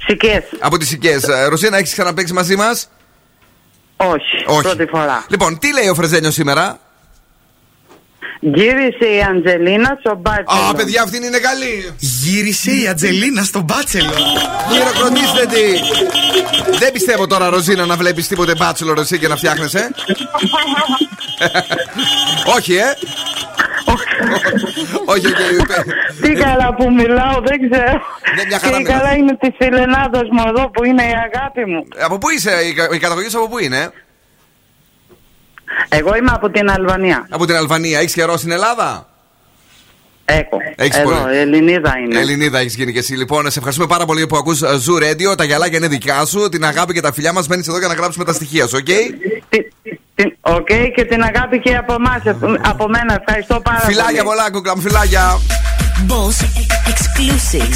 [0.09, 0.43] Σικές.
[0.59, 1.25] Από τις Σικές.
[1.49, 2.91] Ροζίνα, έχεις ξαναπέξει μαζί μας;
[3.97, 4.63] Όχι, Όχι.
[4.63, 5.25] πρώτη φορά.
[5.29, 6.79] Λοιπόν, τι λέει ο Φρεζένιο σήμερα;
[8.41, 10.69] Γύρισε η Αντζελίνα στο μπάτσελο.
[10.69, 11.93] Α, παιδιά, αυτή είναι καλή.
[11.99, 14.19] Γύρισε η Ατζελίνα στο Bachelor.
[14.73, 15.79] Χειροκροτήστε τη.
[16.79, 19.91] Δεν πιστεύω τώρα, Ροζίνα, να βλέπεις τίποτε μπάτσελο εσύ και να φτιάχνεσαι.
[22.57, 22.97] όχι, ε.
[23.93, 25.27] Όχι, όχι.
[26.23, 27.93] Τι καλά που μιλάω, δεν ξέρω.
[28.37, 28.99] Ναι, μια χαρά Και μιλάς.
[29.01, 31.85] καλά είναι της Φιλενάδα μου εδώ που είναι η αγάπη μου.
[32.05, 33.91] Από πού είσαι, η, κα- η καταγωγής σου από πού είναι;
[35.89, 37.27] Εγώ είμαι από την Αλβανία.
[37.31, 37.99] Από την Αλβανία.
[37.99, 39.09] Έχεις καιρό στην Ελλάδα;
[40.25, 40.59] Έχω.
[40.77, 41.37] Έχεις εδώ, πολύ.
[41.37, 42.19] Ελληνίδα είναι.
[42.21, 43.15] Ελληνίδα έχεις γίνει και εσύ.
[43.15, 45.37] Λοιπόν, σε ευχαριστούμε πάρα πολύ που ακούς ε, Zoo Radio.
[45.37, 46.49] Τα γυαλάκια είναι δικά σου.
[46.49, 48.85] Την αγάπη και τα φιλιά μας μένεις εδώ για να γράψουμε τα στοιχεία σου, οκ;
[49.49, 49.98] Την-
[50.41, 52.23] Οκ, και την αγάπη και από εμάς,
[52.63, 53.19] από μένα.
[53.21, 53.95] Ευχαριστώ πάρα πολύ.
[53.95, 55.39] Φιλάκια πολλά, κούκλα μου, φιλάκια.
[56.09, 56.39] Boss
[56.93, 57.75] exclusive.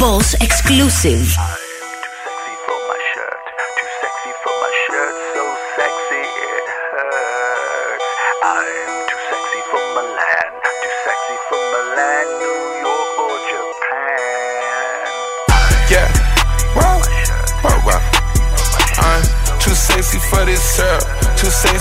[0.00, 1.67] Boss exclusive.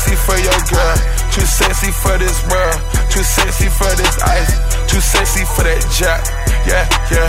[0.08, 0.96] Sexy for your girl,
[1.32, 2.80] too sexy for this world,
[3.12, 4.56] too sexy for this ice,
[4.88, 6.24] too sexy for that jack.
[6.64, 7.28] Yeah, yeah.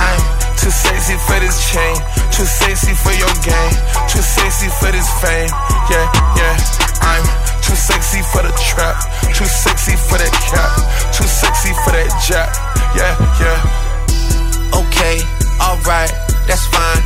[0.00, 0.20] I'm
[0.56, 1.96] too sexy for this chain,
[2.32, 3.76] too sexy for your game,
[4.08, 5.52] too sexy for this fame.
[5.92, 6.06] Yeah,
[6.40, 6.56] yeah.
[7.04, 7.24] I'm
[7.60, 8.96] too sexy for the trap,
[9.36, 10.72] too sexy for that cap,
[11.12, 12.56] too sexy for that jack.
[12.96, 14.80] Yeah, yeah.
[14.80, 15.20] Okay,
[15.60, 16.12] alright,
[16.48, 17.02] that's fine.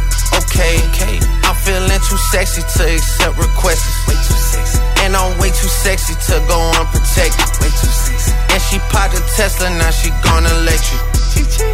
[0.46, 1.18] Okay, okay.
[1.42, 4.06] I'm feeling too sexy to accept requests.
[4.06, 4.87] Way too sexy.
[5.08, 7.48] And I'm way too sexy to go unprotected.
[7.64, 8.28] Way too sexy.
[8.52, 11.00] And she popped a Tesla, now she gonna let you.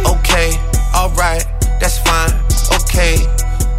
[0.07, 0.55] Okay,
[0.95, 1.43] alright,
[1.83, 2.31] that's fine.
[2.79, 3.19] Okay.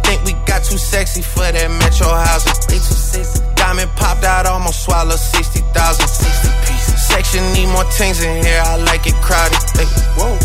[0.05, 2.53] Think we got too sexy for that metro housing.
[2.69, 3.41] Way too sexy.
[3.57, 5.65] Diamond popped out, almost swallowed 60,000.
[6.05, 7.07] 60 pieces.
[7.09, 9.57] Section need more things in here, I like it crowded.
[9.73, 9.89] Hey,
[10.21, 10.37] whoa,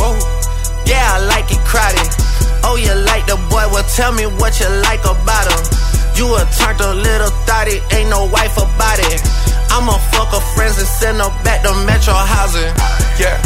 [0.00, 0.16] whoa.
[0.88, 2.08] Yeah, I like it crowded.
[2.64, 3.68] Oh, you like the boy?
[3.68, 5.87] Well, tell me what you like about him.
[6.18, 9.22] You a turned a little thotty, ain't no wife about it.
[9.70, 12.74] I'ma fuck her friends and send her back to Metro housing.
[13.22, 13.38] Yeah.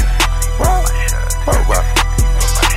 [0.56, 0.80] Whoa,
[1.68, 1.84] whoa.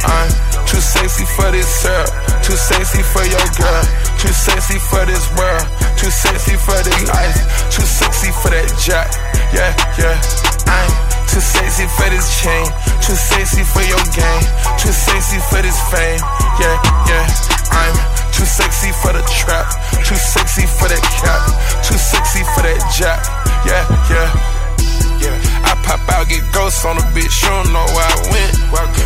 [0.04, 0.28] I'm
[0.68, 2.12] too sexy for this syrup,
[2.44, 3.84] too sexy for your girl,
[4.20, 5.64] too sexy for this world,
[5.96, 7.40] too sexy for this ice,
[7.72, 9.08] too sexy for that jack.
[9.56, 10.20] Yeah, yeah.
[10.68, 10.92] I'm
[11.32, 12.68] too sexy for this chain,
[13.00, 14.44] too sexy for your game,
[14.76, 16.20] too sexy for this fame.
[16.60, 16.76] Yeah,
[17.08, 17.24] yeah.
[17.72, 19.64] I'm too sexy for the trap,
[20.04, 21.40] too sexy for that cap,
[21.88, 23.24] too sexy for that jack.
[23.64, 24.30] Yeah, yeah.
[25.16, 25.32] Yeah,
[25.64, 28.54] I pop out, get ghosts on a bitch, you don't know where I went.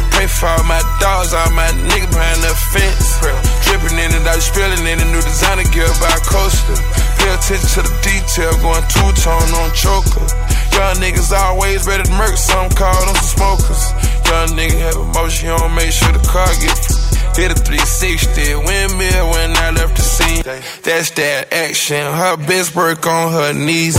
[0.10, 3.22] Pray for all my dogs, all my niggas behind the fence.
[3.70, 6.82] Dripping in I was spilling in a new designer gear by a coaster.
[7.22, 10.26] Pay attention to the detail, going two tone on choker.
[10.74, 13.94] Young niggas always ready to murk, some call them smokers.
[14.26, 16.99] Young nigga have emotion, he don't make sure the car get
[17.36, 20.44] Hit a 360, windmill when I left the scene.
[20.84, 22.02] That's that action.
[22.02, 23.96] Her best work on her knees.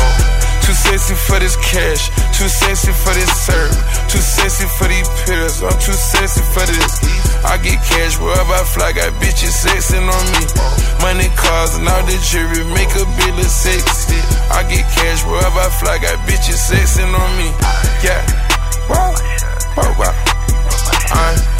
[0.70, 3.74] Too sexy for this cash, too sexy for this serve,
[4.06, 5.62] too sexy for these pills.
[5.66, 6.94] I'm too sexy for this.
[7.42, 10.42] I get cash wherever I fly, got bitches sexing on me.
[11.02, 14.20] Money, cars, and all the jewelry make a bill of sexy.
[14.52, 17.48] I get cash wherever I fly, got bitches sexing on me.
[18.04, 18.22] Yeah.
[18.86, 19.10] Wow.
[19.74, 20.14] Wow, wow.
[21.10, 21.59] I'm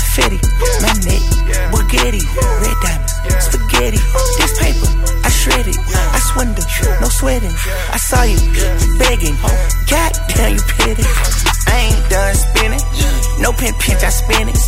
[0.11, 0.39] Fetty,
[0.83, 1.23] my neck,
[1.71, 2.19] Bugatti,
[2.59, 3.13] red diamonds,
[3.47, 3.97] spaghetti.
[4.37, 4.89] This paper,
[5.23, 5.77] I shred it.
[5.77, 6.65] I swindle,
[6.99, 7.55] no sweating.
[7.91, 8.35] I saw you
[8.99, 9.35] begging.
[9.87, 11.03] Goddamn, you petty.
[11.67, 12.81] I ain't done spinning.
[13.39, 14.59] No pin pinch, I spin it.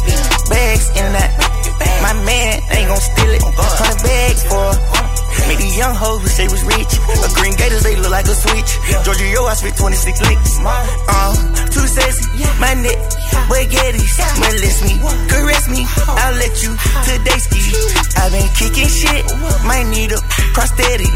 [0.50, 1.63] Bags in that.
[2.02, 3.42] My man ain't gon' steal it.
[3.44, 5.14] Hundred bags for.
[5.48, 6.92] Made these young hoes wish they was rich.
[7.20, 8.72] A green gators, they look like a switch.
[9.04, 10.60] Georgia, yo, I spit 26 licks.
[10.64, 11.34] Uh,
[11.68, 12.24] too sexy,
[12.60, 13.00] my neck,
[13.52, 14.16] baguettes.
[14.40, 14.96] Molest me,
[15.28, 16.72] caress me, I'll let you
[17.06, 17.62] today ski.
[18.18, 19.24] i been kicking shit,
[19.68, 20.20] might need a
[20.54, 21.13] prosthetic.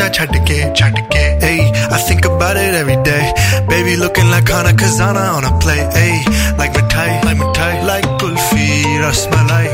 [0.00, 0.58] ਜਾ ਛੱਡ ਕੇ
[1.46, 1.64] ayy.
[1.96, 3.24] I think about it every day.
[3.68, 6.18] Baby looking like Hana Kazana on a plate, ayy.
[6.58, 8.66] like mithai like mithai like kulfi
[9.04, 9.66] rasmalai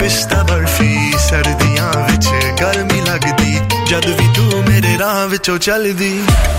[0.00, 0.92] pista barfi
[1.24, 2.26] ਸਰਦੀਆਂ ਵਿੱਚ
[2.60, 3.58] ਗਰਮੀ ਲੱਗਦੀ
[3.90, 6.12] ਜਦ ਵੀ ਤੂੰ ਮੇਰੇ ਰਾਹ ਵਿੱਚੋਂ ਚੱਲਦੀ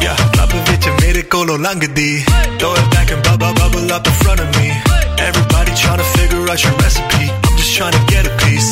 [0.04, 2.10] ਯਾ ਲੱਭ ਵਿੱਚ ਮੇਰੇ ਕੋਲੋਂ ਲੰਘਦੀ
[2.60, 4.68] throw it back and bubble bubble up in front of me.
[5.28, 7.26] Everybody trying to figure out your recipe.
[7.30, 8.72] I'm just trying to get a piece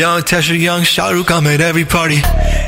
[0.00, 2.20] Young Tesha, young Shahrukh, I'm at every party.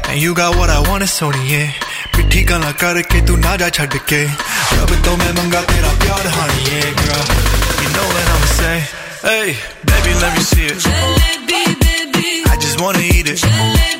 [0.08, 1.70] And you got what I want, it's Sony, yeah.
[2.18, 6.62] पिट्ठी गला करके तू ना जा छड़ के रब तो मैं मंगा तेरा प्यार honey,
[6.70, 7.24] yeah, girl.
[7.82, 8.78] You know what I'ma say.
[9.22, 9.48] Hey,
[9.90, 10.82] baby, let me see it.
[12.52, 13.40] I just wanna eat it.
[13.42, 13.91] Baby,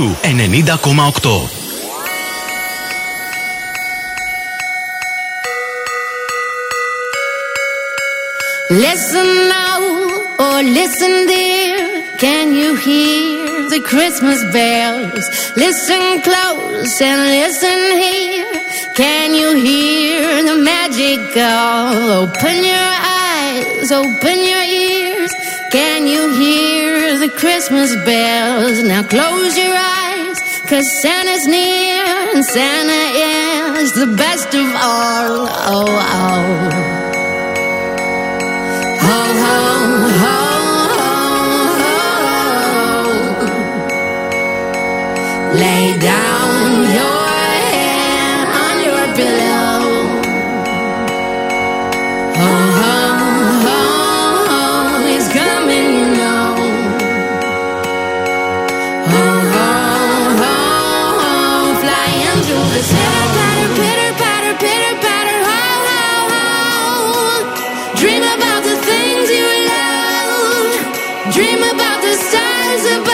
[0.00, 1.66] Ζου 90,8.
[8.70, 9.80] Listen now,
[10.44, 11.76] or listen dear.
[12.18, 15.24] Can you hear the Christmas bells?
[15.56, 18.46] Listen close and listen here.
[18.94, 21.94] Can you hear the magic call?
[22.22, 22.90] Open your
[23.28, 25.09] eyes, open your ears.
[25.71, 28.83] Can you hear the Christmas bells?
[28.83, 32.03] Now close your eyes, cause Santa's near
[32.35, 35.47] and Santa is the best of all.
[35.47, 36.41] Oh, oh.
[39.07, 39.59] Ho, ho,
[40.21, 40.37] ho.
[45.53, 47.20] Lay down your
[71.33, 73.10] Dream about the stars above.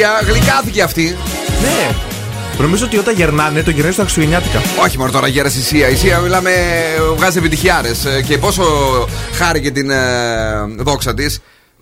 [0.00, 0.32] Φοιτηνό τη Σία.
[0.32, 1.16] Γλυκάθηκε αυτή.
[1.62, 1.94] Ναι.
[2.58, 4.62] Νομίζω ότι όταν γερνάνε, το γυρνάνε στα Χριστουγεννιάτικα.
[4.82, 5.88] Όχι μόνο τώρα γέρασε η Σία.
[5.88, 6.50] Η Σία μιλάμε,
[7.16, 8.06] βγάζει επιτυχιάρες.
[8.26, 8.62] Και πόσο
[9.32, 9.96] χάρηκε την ε,
[10.76, 11.40] δόξα της.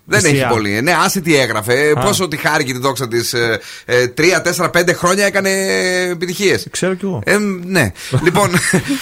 [0.09, 0.39] Δεν Θυσία.
[0.45, 0.81] έχει πολύ.
[0.81, 1.93] Ναι, άσε τι έγραφε.
[2.01, 3.17] Πόσο τη χάρη και της δόξα τη.
[4.13, 5.49] Τρία, τέσσερα, πέντε χρόνια έκανε
[6.11, 6.67] επιτυχίες.
[6.71, 7.21] Ξέρω κι εγώ.
[7.25, 7.91] Ε, ναι.
[8.25, 8.49] λοιπόν,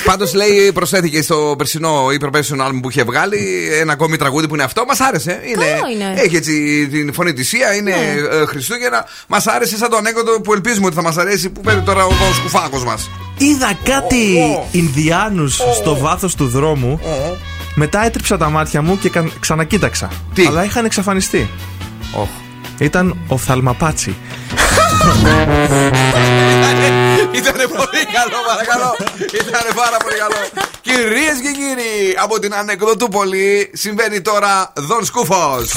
[0.06, 4.54] πάντως λέει προσθέθηκε στο περσινό ή προπέρσινο άλμπουμ που είχε βγάλει ένα ακόμη τραγούδι που
[4.54, 4.86] είναι αυτό.
[4.86, 5.40] Μας άρεσε.
[5.46, 6.22] Είναι, Καλό είναι.
[6.22, 8.38] Έχει έτσι την φωνή της Σία, είναι Ναι.
[8.42, 9.06] ε, Χριστούγεννα.
[9.28, 12.12] Μας άρεσε σαν το ανέκδοτο που ελπίζουμε ότι θα μας αρέσει που παίρνει τώρα ο
[12.36, 13.10] σκουφάκος μας.
[13.38, 14.38] Είδα κάτι
[14.72, 17.00] Ινδιάνους στο βάθος του δρόμου.
[17.80, 20.10] Μετά έτριψα τα μάτια μου και κα- ξανακοίταξα.
[20.34, 21.50] Τι; Αλλά είχαν εξαφανιστεί.
[22.16, 22.28] Oh.
[22.78, 24.16] Ήταν ο Θαλμαπάτσι.
[27.40, 28.96] Ήτανε πολύ καλό, παρακαλώ.
[29.34, 30.36] Ήτανε πάρα πολύ καλό.
[30.82, 35.72] Κυρίες και κύριοι, από την ανεκδοτούπολη συμβαίνει τώρα Δον Σκούφος.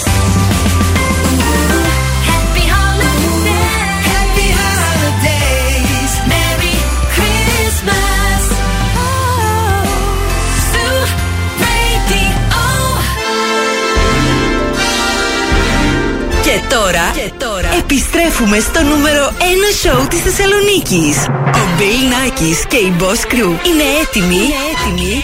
[16.60, 19.42] Και τώρα, και τώρα επιστρέφουμε στο νούμερο 1
[19.82, 21.16] σοου της Θεσσαλονίκης.
[21.60, 25.22] Ο Bill Nackis και η Boss Crew είναι έτοιμοι, είναι έτοιμοι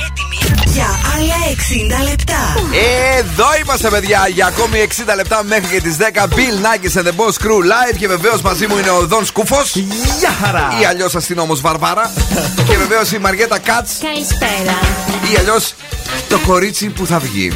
[0.64, 1.38] για άλλα
[2.04, 2.42] 60 λεπτά.
[3.18, 6.24] Εδώ είμαστε, παιδιά, για ακόμη 60 λεπτά μέχρι και τις 10.
[6.24, 9.74] Bill Nackis and the Boss Crew live και βεβαίως μαζί μου είναι ο Δον Σκούφος.
[10.18, 10.72] Γεια χαρά!
[10.80, 12.12] Ή αλλιώς αστυνόμο Βαρβάρα.
[12.68, 13.92] και βεβαίως η Μαριέτα Κάτς.
[14.02, 14.78] Καλησπέρα.
[15.32, 15.74] Ή αλλιώς
[16.28, 17.52] το κορίτσι που θα βγει.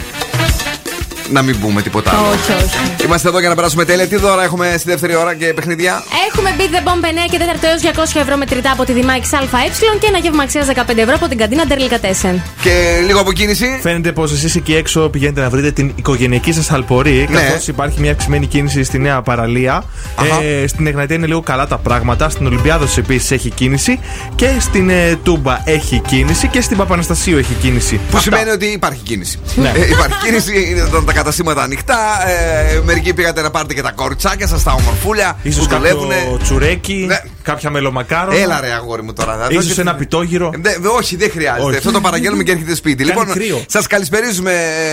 [1.32, 2.28] Να μην πούμε τίποτα άλλο.
[2.28, 3.04] Όχι, όχι.
[3.04, 4.06] Είμαστε εδώ για να περάσουμε τέλεια.
[4.06, 7.42] Τι δώρα έχουμε στη δεύτερη ώρα και παιχνίδια; Έχουμε Beat the Bomb 9 και 4
[7.62, 9.68] έως 200 ευρώ μετρητά από τη Δημάκη ΑΕ
[9.98, 12.42] και ένα γεύμα αξίας 15 ευρώ από την καντίνα Ντερλικατέσεν.
[12.62, 13.78] Και λίγο αποκίνηση.
[13.82, 17.26] Φαίνεται πως εσείς εκεί έξω πηγαίνετε να βρείτε την οικογενειακή σας αλπορή.
[17.30, 17.40] Ναι.
[17.40, 19.84] Καθώς υπάρχει μια αυξημένη κίνηση στη νέα παραλία.
[20.14, 20.42] Αχα.
[20.42, 22.28] Ε, στην Εγνατία είναι λίγο καλά τα πράγματα.
[22.28, 24.00] Στην Ολυμπιάδος επίσης έχει κίνηση.
[24.34, 26.48] Και στην ε, Τούμπα έχει κίνηση.
[26.48, 27.94] Και στην Παπαναστασίου έχει κίνηση.
[27.96, 28.20] Που Αυτά.
[28.20, 29.38] σημαίνει ότι υπάρχει κίνηση.
[29.54, 29.72] Ναι.
[29.76, 31.98] Ε, υπάρχει κίνηση, είναι τα, τα καταστήματα ανοιχτά.
[32.28, 36.38] Ε, μερικοί πήγατε να πάρετε και τα κοριτσάκια σας, τα ομορφούλια Ίσως που κάποιο δουλεύουν.
[36.42, 37.20] τσουρέκι, Ναι.
[37.42, 38.38] κάποια μελομακάρονα.
[38.38, 39.32] Έλα ρε αγόρι μου τώρα.
[39.32, 39.54] δηλαδή.
[39.56, 40.50] Ίσως ένα πιτόγυρο.
[40.54, 41.64] Ε, δε- όχι, δεν χρειάζεται.
[41.66, 41.76] Όχι.
[41.76, 43.04] Αυτό το παραγγέλνουμε και έρχεται σπίτι.
[43.04, 43.64] Κάνει λοιπόν, κρύο.
[43.66, 44.52] σας καλησπερίζουμε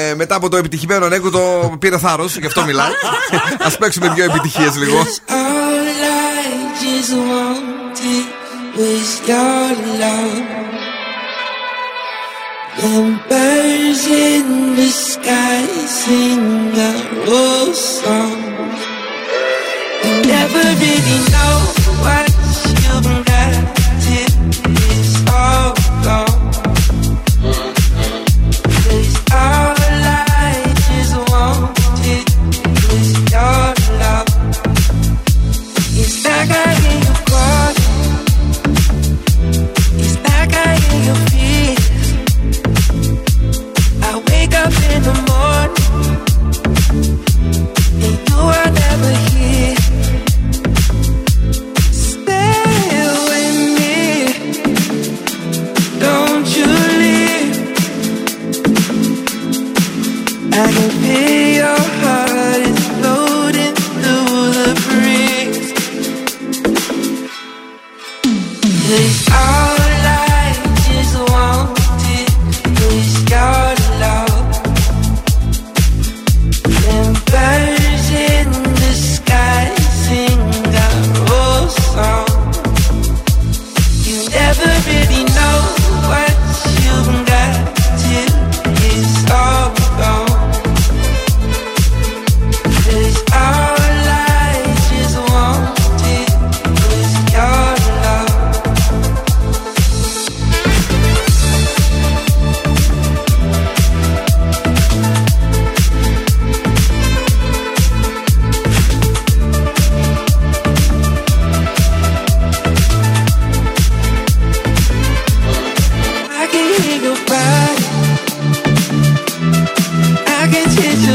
[0.09, 1.75] ε, μετά από το επιτυχημένο ανέκδοτο.
[1.79, 2.89] Πήρε θάρρος, γι' αυτό μιλάει.
[3.73, 4.97] Α παίξουμε δύο επιτυχίες λίγο.
[4.99, 5.87] All
[6.39, 8.25] I just wanted
[8.77, 10.56] was your love.
[12.79, 13.19] And
[14.05, 16.93] in the sky sing a
[17.27, 18.37] old song.
[20.27, 21.36] Never really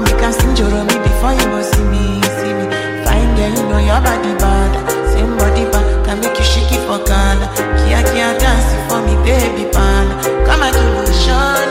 [0.00, 0.54] Want me can sing
[0.88, 2.64] me before you go see me, see me.
[3.04, 4.72] Fine girl, you know your body bad.
[5.12, 7.44] Same body bad, can make you shake it for Ghana.
[7.84, 10.06] Kia, kia, dance for me, baby, pan.
[10.46, 11.69] Come and me a show,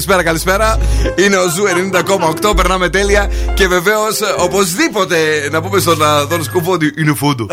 [0.00, 0.78] Καλησπέρα, καλησπέρα.
[1.24, 1.64] Είναι ο Zoo
[2.48, 2.56] 90,8.
[2.56, 3.30] Περνάμε τέλεια.
[3.54, 5.98] Και βεβαίως, οπωσδήποτε, να πούμε στον
[6.28, 7.46] Δόνο Σκούφο ότι είναι φούντο.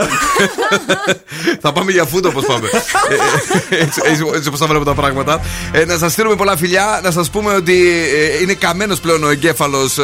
[1.61, 2.67] θα πάμε για φούντο όπως πάμε.
[2.67, 5.41] Ε, ε, έτσι έτσι, έτσι όπως θα βλέπω τα πράγματα.
[5.71, 6.99] Ε, να σας στείλουμε πολλά φιλιά.
[7.03, 9.97] Να σας πούμε ότι ε, είναι καμένος πλέον ο εγκέφαλος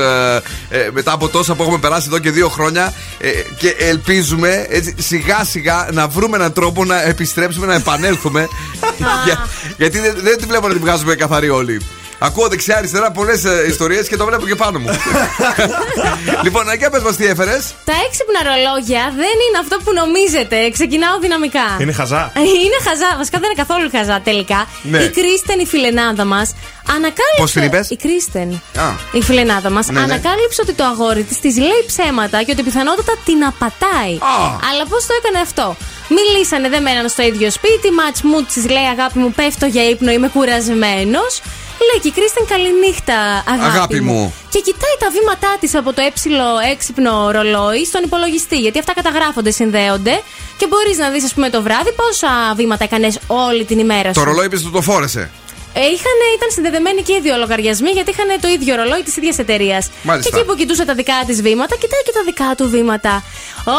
[0.93, 2.93] μετά από τόσα που έχουμε περάσει εδώ και δύο χρόνια.
[3.19, 8.47] Ε, και ελπίζουμε έτσι, σιγά σιγά να βρούμε έναν τρόπο να επιστρέψουμε, να επανέλθουμε.
[9.25, 11.81] Για- γιατί δεν, δεν τη βλέπω να τη βγάζουμε καθαρή όλοι.
[12.19, 14.89] Ακούω δεξιά-αριστερά πολλές ιστορίες και το βλέπω και πάνω μου.
[16.45, 17.73] λοιπόν, για πες μας τι έφερες.
[17.85, 20.69] Τα έξυπνα ρολόγια δεν είναι αυτό που νομίζετε.
[20.69, 21.65] Ξεκινάω δυναμικά.
[21.79, 22.31] Είναι χαζά.
[22.65, 24.67] Είναι χαζά, βασικά δεν είναι καθόλου χαζά τελικά.
[24.81, 24.97] Ναι.
[24.97, 26.53] Η Κρίστεν, η φιλενάδα μας,
[26.89, 27.37] ανακάλυψε.
[27.37, 28.49] Πώς την είπες; Η Κρίστεν.
[28.85, 28.87] Α.
[29.11, 30.03] Η φιλενάδα μας Ναι, ναι.
[30.03, 34.15] ανακάλυψε ότι το αγόρι της της λέει ψέματα και ότι πιθανότατα την απατάει.
[34.69, 35.75] Αλλά πώς το έκανε αυτό;
[36.17, 37.91] Μιλήσανε, δεν μέναν στο ίδιο σπίτι.
[37.91, 41.41] Ματ μου τη λέει αγάπη μου, πέφτω για ύπνο, είμαι κουρασμένος.
[41.87, 43.17] Λέει και η Κρίστεν καληνύχτα,
[43.53, 44.33] αγάπη, Αγάπη μου.
[44.49, 48.57] Και κοιτάει τα βήματά της από το έψιλο έξυπνο ρολόι στον υπολογιστή.
[48.59, 50.21] Γιατί αυτά καταγράφονται, συνδέονται.
[50.57, 54.19] Και μπορείς να δεις, ας πούμε, το βράδυ πόσα βήματα έκανες όλη την ημέρα σου.
[54.19, 55.31] Το ρολόι είπε ότι το φόρεσε.
[55.75, 59.37] Ε, είχαν, ήταν συνδεδεμένοι και οι δύο λογαριασμοί γιατί είχαν το ίδιο ρολόι της ίδιας
[59.37, 59.85] εταιρείας.
[59.85, 60.37] Και Μάλιστα.
[60.37, 63.23] εκεί που κοιτούσε τα δικά της βήματα, κοιτάει και τα δικά του βήματα.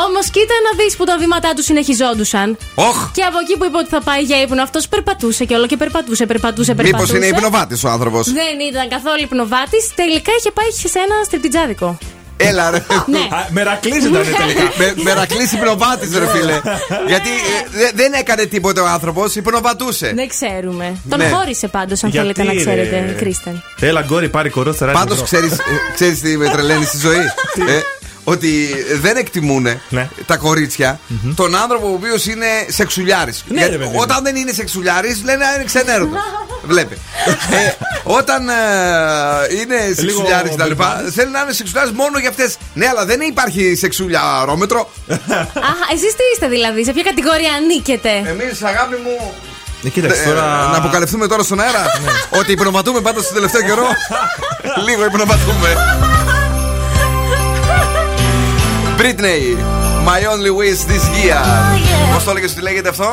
[0.06, 2.58] Όμως κοίτα να δεις που τα βήματά τους συνεχιζόντουσαν.
[2.74, 3.10] Όχ!
[3.12, 5.76] Και από εκεί που είπε ότι θα πάει για ύπνο, αυτός περπατούσε και όλο και
[5.76, 7.12] περπατούσε, περπατούσε, περπατούσε.
[7.12, 9.94] Μήπω είναι υπνοβάτης ο άνθρωπος; Δεν ήταν καθόλου υπνοβάτης.
[9.94, 11.98] Τελικά είχε πάει σε ένα στριπτιτζάδικο.
[12.36, 12.82] Έλα ρε.
[13.06, 13.18] Ναι.
[13.50, 14.44] Μερακλή ήταν τελικά.
[14.78, 16.60] Με, μερακλής υπνοβάτης ρε φίλε.
[17.06, 20.12] Γιατί ε, δε- δεν έκανε τίποτε ο άνθρωπος, υπνοβατούσε.
[20.14, 20.96] Δεν ξέρουμε.
[21.08, 21.28] Τον Ναι.
[21.28, 23.62] χώρισε πάντως, αν Γιατί, θέλετε να ρε; ξέρετε, Κρίστεν.
[23.80, 24.98] Έλα, γκόρι, πάρει κορό, θεράκι.
[24.98, 25.52] Πάντω ξέρεις
[25.94, 27.24] ξέρεις τι με τρελαίνει στη ζωή.
[28.26, 28.68] Ε, ότι
[29.00, 30.08] δεν εκτιμούν Ναι.
[30.26, 31.00] τα κοριτσια
[31.36, 33.44] τον άνθρωπο ο οποίος είναι σεξουλιάρης.
[33.48, 33.98] Ναι, ρε παιδί μου.
[34.00, 36.18] όταν δεν είναι σεξουλιάρης, λένε «Α, είναι ξενέρωτος.
[36.72, 36.98] Βλέπει.
[37.50, 37.70] ε,
[38.02, 38.52] όταν ε,
[39.60, 40.72] είναι σεξουλιάρης κτλ.,
[41.14, 42.56] θέλουν να είναι σεξουλιάρης μόνο για αυτές.
[42.74, 44.90] Ναι, αλλά δεν υπάρχει σεξουλιαρόμετρο.
[45.70, 49.32] Αχ, εσείς τι είστε δηλαδή, σε ποια κατηγορία ανήκετε; Εμείς, αγάπη μου.
[49.84, 50.68] Ε, κοίταξε Ε, τώρα.
[50.72, 51.84] Να αποκαλυφθούμε τώρα στον αέρα
[52.30, 53.86] ότι υπνοβατούμε πάντα στο τελευταίο καιρό.
[54.88, 55.68] Λίγο υπνοβατούμε.
[59.04, 59.52] Britney.
[60.06, 61.36] My only wish this year.
[61.36, 63.04] Oh, Πώ το έλεγε ότι λέγεται αυτό,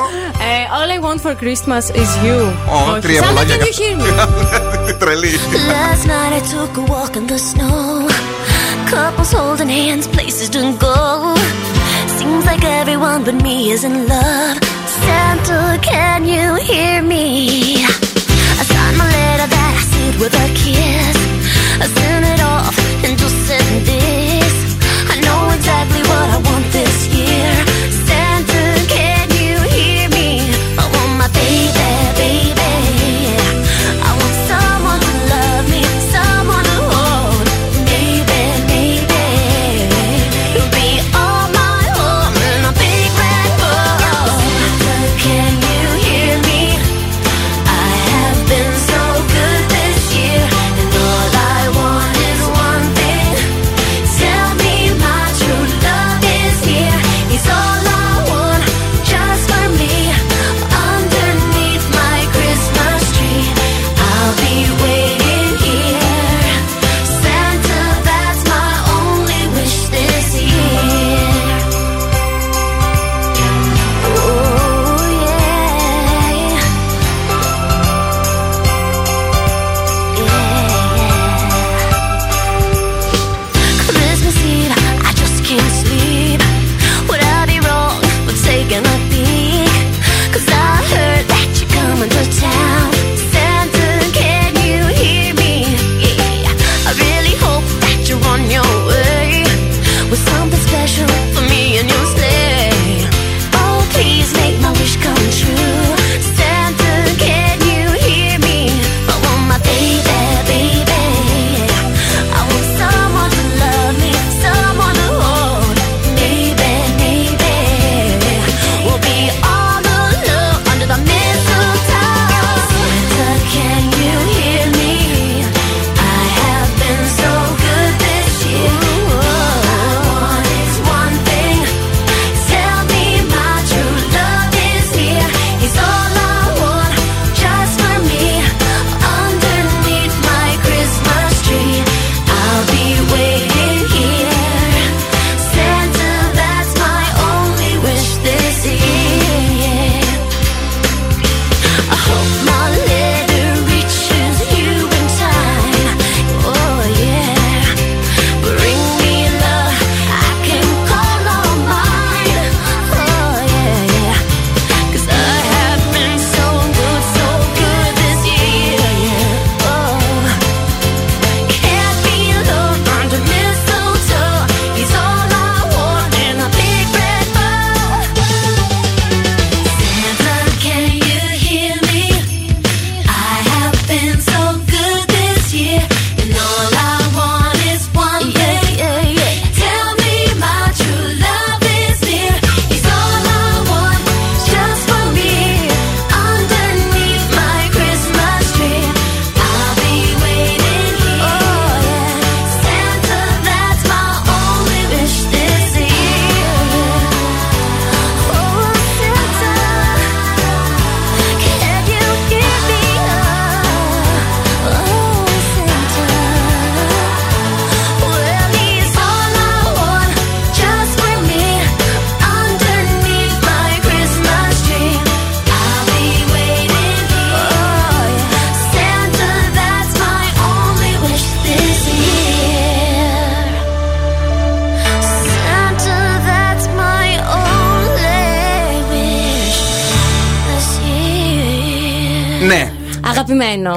[0.77, 2.39] All I want for Christmas is you.
[2.75, 3.55] Oh, τρία πολλάκια.
[3.55, 4.97] Can?
[4.99, 5.39] Τρελή.
[5.67, 8.07] Last night I took a walk in the snow.
[8.91, 10.99] Couples holding hands, places to go.
[12.17, 14.57] Seems like everyone but me is in love.
[15.03, 17.25] Santa, can you hear me?
[18.61, 21.17] I signed my letter that I sealed with a kiss.
[21.83, 22.75] I sent it off
[23.05, 24.30] and just sent it
[26.21, 26.80] what I want.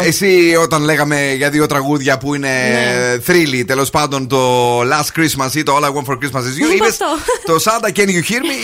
[0.03, 3.19] Εσύ όταν λέγαμε για δύο τραγούδια που είναι ναι.
[3.19, 6.75] θρύλοι, τέλος πάντων το Last Christmas ή το All I Want for Christmas is You,
[6.75, 6.97] είπες
[7.45, 8.57] το Santa Can You Hear Me,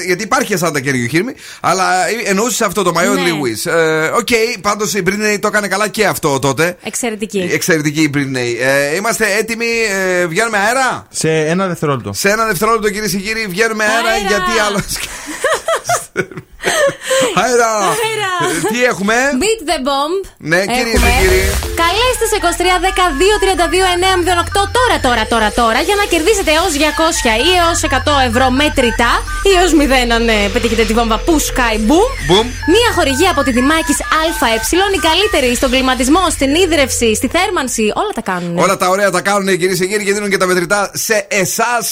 [0.00, 1.84] ε, γιατί υπάρχει Santa Can You Hear Me, αλλά
[2.24, 3.08] εννοούσες αυτό το My ναι.
[3.08, 3.72] Only Wish.
[3.72, 4.28] Ε, οκ,
[4.60, 6.76] πάντως η Britney το έκανε καλά και αυτό τότε.
[6.82, 7.48] Εξαιρετική.
[7.52, 8.60] Εξαιρετική η Britney.
[8.60, 9.66] Ε, είμαστε έτοιμοι,
[10.28, 12.12] βγαίνουμε αέρα; Σε ένα δευτερόλεπτο.
[12.12, 14.26] Σε ένα δευτερόλεπτο, κυρίες και κύριοι, βγαίνουμε αέρα, αέρα.
[14.26, 14.80] γιατί άλλο.
[17.42, 17.70] Αέρα.
[17.92, 18.32] Αέρα.
[18.44, 20.14] Ε, Τι έχουμε; Beat the bomb.
[20.50, 21.10] Ναι, κυρίες Έχουμε.
[21.10, 21.42] και κύριοι.
[21.82, 23.04] Καλέστε σε 23 12
[23.42, 28.46] 32 908 τώρα, τώρα, τώρα, τώρα για να κερδίσετε έως 200 ή έως 100 ευρώ
[28.60, 29.10] μέτρητα
[29.48, 32.08] ή έως 0 αν ε, πετύχετε τη βόμβα που Sky Boom.
[32.30, 32.46] Boom.
[32.74, 34.58] Μία χορηγία από τη Δημάκης ΑΕ,
[34.96, 37.84] η καλύτερη στον κλιματισμό, στην ίδρυυση, στη θέρμανση.
[38.02, 38.52] Όλα τα κάνουν.
[38.64, 41.84] Όλα τα ωραία τα κάνουν κυρίες και κύριοι και δίνουν και τα μετρητά σε εσάς.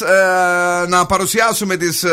[0.95, 2.11] να παρουσιάσουμε τις, ε,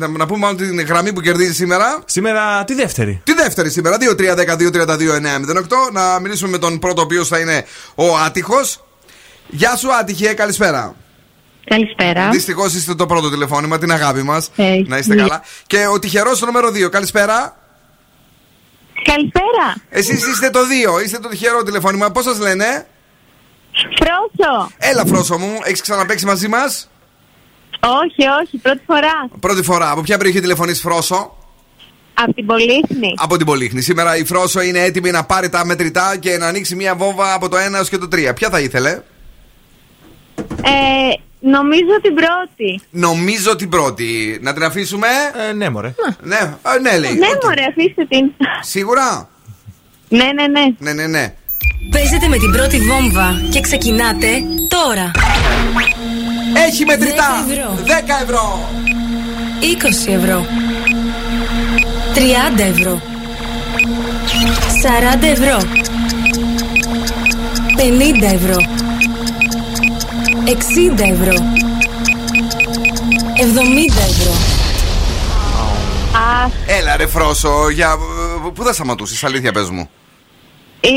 [0.00, 1.73] να, να πούμε μάλλον την γραμμή που κερδίζει σήμερα.
[2.04, 3.20] Σήμερα τη δεύτερη.
[3.24, 5.92] Τη δεύτερη σήμερα, 2-3-10-2-32-9-08.
[5.92, 7.64] Να μιλήσουμε με τον πρώτο, ο οποίος θα είναι
[7.94, 8.84] ο Άτυχος.
[9.48, 10.94] Γεια σου, Άτυχε, καλησπέρα.
[11.64, 12.28] Καλησπέρα.
[12.30, 14.50] Δυστυχώς είστε το πρώτο τηλεφώνημα, την αγάπη μας.
[14.56, 15.20] Ε, να είστε ναι.
[15.20, 15.42] καλά.
[15.66, 17.56] Και ο τυχερός στο νούμερο 2, καλησπέρα.
[19.02, 19.74] Καλησπέρα.
[19.88, 20.60] Εσείς είστε το
[20.98, 22.10] 2, είστε το τυχερό τηλεφώνημα.
[22.10, 22.86] Πώς σας λένε,
[23.74, 24.70] Φρόσο.
[24.78, 26.90] Έλα, Φρόσο μου, έχεις ξαναπέξει μαζί μας;
[27.80, 29.28] Όχι, όχι, πρώτη φορά.
[29.40, 29.90] Πρώτη φορά.
[29.90, 31.36] Από ποια περιοχή τηλεφωνείς, Φρόσο;
[32.14, 33.14] Από την Πολύχνη.
[33.16, 33.80] Από την Πολύχνη.
[33.80, 37.48] Σήμερα η Φρόσο είναι έτοιμη να πάρει τα μετρητά και να ανοίξει μια βόμβα από
[37.48, 38.34] το 1 έως και το 3.
[38.34, 39.00] Ποια θα ήθελε,
[40.62, 40.70] Ε,
[41.40, 42.80] νομίζω την πρώτη.
[42.90, 44.38] Νομίζω την πρώτη.
[44.42, 45.06] Να την αφήσουμε;
[45.48, 45.94] Ε, ναι, μωρέ.
[46.22, 46.36] Ναι,
[46.76, 47.14] ε, ναι, λέει.
[47.14, 48.30] Ναι, μωρέ, αφήστε την.
[48.60, 49.28] Σίγουρα;
[50.08, 50.74] Ναι, ναι, ναι.
[50.78, 51.34] Ναι, ναι, ναι.
[51.90, 54.28] Παίζετε με την πρώτη βόμβα και ξεκινάτε
[54.68, 55.10] τώρα.
[56.66, 57.44] Έχει μετρητά.
[57.46, 57.78] 10 ευρώ.
[57.84, 58.68] 10 ευρώ.
[60.08, 60.46] 20 ευρώ.
[62.14, 62.20] 30
[62.58, 63.00] ευρώ.
[65.20, 65.58] 40 ευρώ.
[67.76, 68.56] 50 ευρώ.
[70.46, 71.34] 60 ευρώ.
[73.36, 74.32] 70 ευρώ.
[76.12, 77.96] Α, Έλα, ρε Φρόσο, για...
[78.54, 79.88] πού θα σταματήσει, αλήθεια, πες μου.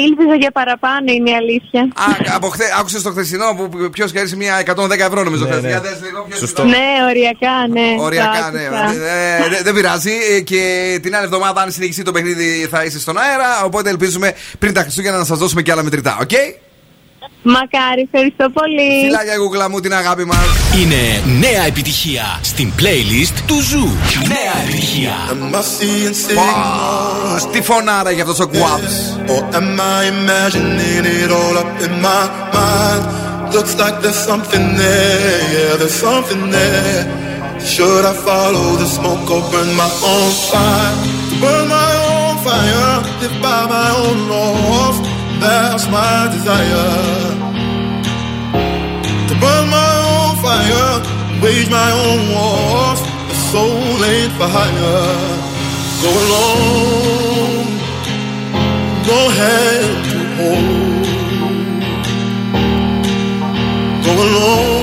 [0.07, 1.81] Ήλπιζα για παραπάνω, είναι η αλήθεια.
[1.95, 5.43] Α, από χθες, άκουσες το χθεσινό που ποιος κέρδισε μια 110 ευρώ, νομίζω.
[5.43, 5.61] Ναι, χθες.
[5.63, 5.67] ναι.
[5.69, 6.61] Για δες λίγο ποιος Σωστό.
[6.63, 6.71] είναι.
[6.77, 7.95] Ναι, οριακά, ναι.
[7.99, 8.65] Οριακά, το ναι.
[8.65, 9.03] άκουσα.
[9.03, 10.11] Ε, δεν- Δεν πειράζει.
[10.35, 10.61] Ε, Και
[11.01, 13.63] την άλλη εβδομάδα, αν συνεχιστεί το παιχνίδι, θα είσαι στον αέρα.
[13.63, 16.17] Οπότε ελπίζουμε πριν τα Χριστούγεννα να σας δώσουμε και άλλα μετρητά.
[16.21, 16.29] Οκ;
[17.55, 18.89] Μακάρι, ευχαριστώ πολύ.
[19.03, 20.39] Φιλάκια, κούκλα μου, την αγάπη μας.
[20.81, 21.01] Είναι
[21.39, 23.87] νέα επιτυχία στην playlist του Ζου.
[24.27, 25.15] Νέα επιτυχία.
[25.33, 27.51] Am I seeing signals?
[27.51, 28.95] Τι φωνάρα για αυτό ο Quabs.
[29.33, 32.23] Or am I imagining it all up in my
[32.55, 33.03] mind?
[33.55, 37.01] Looks like there's something there, yeah, there's something there.
[37.73, 40.93] Should I follow the smoke or burn my own fire?
[41.29, 44.97] To burn my own fire, live by my own laws.
[45.39, 46.91] That's my desire.
[49.29, 50.93] To burn my own fire,
[51.41, 52.99] wage my own wars.
[53.29, 55.45] The soul ain't for hire.
[56.03, 57.67] Go alone,
[59.09, 61.05] no hand to hold.
[64.05, 64.76] Go alone,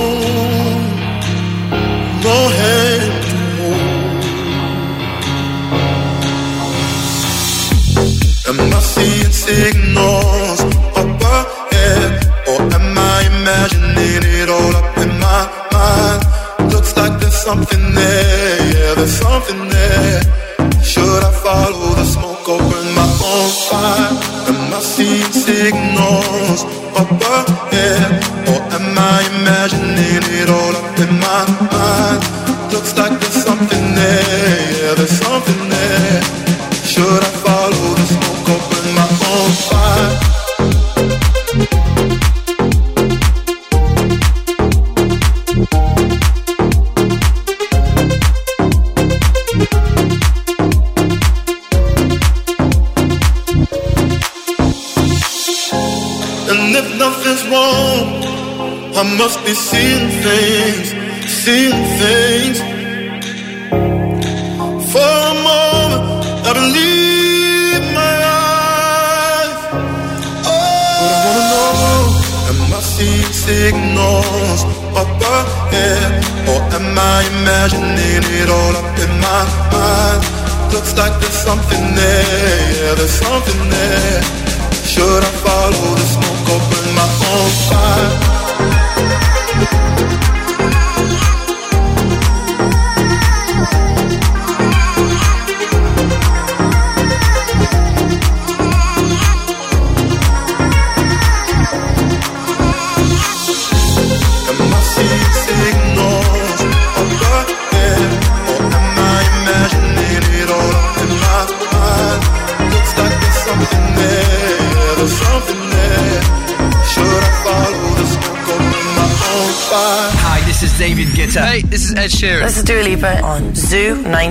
[8.47, 10.61] Am I seeing signals?
[10.95, 12.11] Up ahead,
[12.47, 15.41] or am I imagining it all up in my
[15.73, 16.71] mind?
[16.71, 18.04] Looks like there's something there,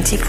[0.04, 0.28] antiques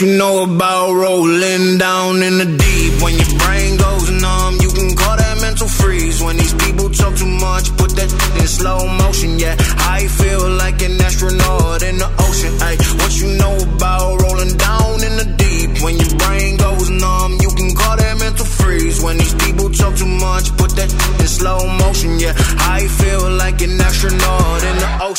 [0.00, 1.29] you know about rolling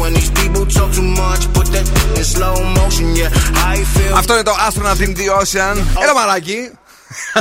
[0.00, 1.86] When these people talk too much, put that
[2.18, 3.06] in slow motion.
[3.16, 5.76] Yeah, I feel; Αυτό είναι το Astronaut in the Ocean.
[6.02, 6.70] Έλα μαλάκι.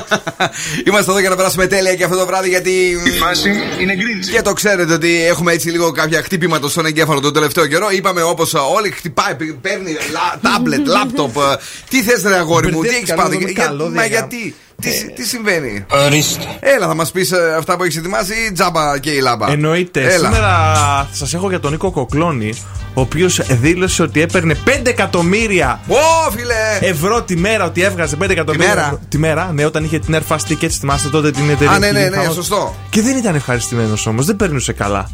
[0.87, 2.69] Είμαστε εδώ για να περάσουμε τέλεια και αυτό το βράδυ γιατί.
[3.05, 3.49] Η φάση
[3.79, 4.31] είναι γκρίντσι.
[4.31, 7.89] Και το ξέρετε ότι έχουμε έτσι λίγο κάποια χτύπηματα στον εγκέφαλο τον τελευταίο καιρό.
[7.89, 9.95] Είπαμε όπως όλοι χτυπάει, παίρνει
[10.41, 11.35] τάμπλετ, λάπτοπ.
[11.89, 13.33] Τι θες, ρε αγόρι μου, τι έχεις Μπερδεύτηκα, πάθει.
[13.37, 16.43] νόμιζα Για- καλώδια, Μα για- γιατί, τι, τι συμβαίνει; Ορίστε.
[16.59, 19.51] Έλα, θα μας πεις αυτά που έχεις ετοιμάσει ή τζάμπα και η λάμπα.
[19.51, 20.01] Εννοείται.
[20.01, 20.13] Έλα.
[20.13, 22.53] Σήμερα θα σας έχω για τον Νίκο Κοκλώνη,
[22.93, 26.89] ο οποίος δήλωσε ότι έπαιρνε 5 εκατομμύρια Ω, φίλε!
[26.89, 28.67] ευρώ τη μέρα, ότι έβγαζε 5 εκατομμύρια.
[28.67, 31.73] μέρα; ευρώ- Τη μέρα, ναι, όταν είχε την Air Fast Tickets, θυμάστε τότε την εταιρεία.
[31.73, 32.75] Α, ναι, ναι, που ναι, είχε σωστό.
[32.89, 35.09] Και δεν ήταν ευχαριστημένος όμως, δεν περνούσε καλά.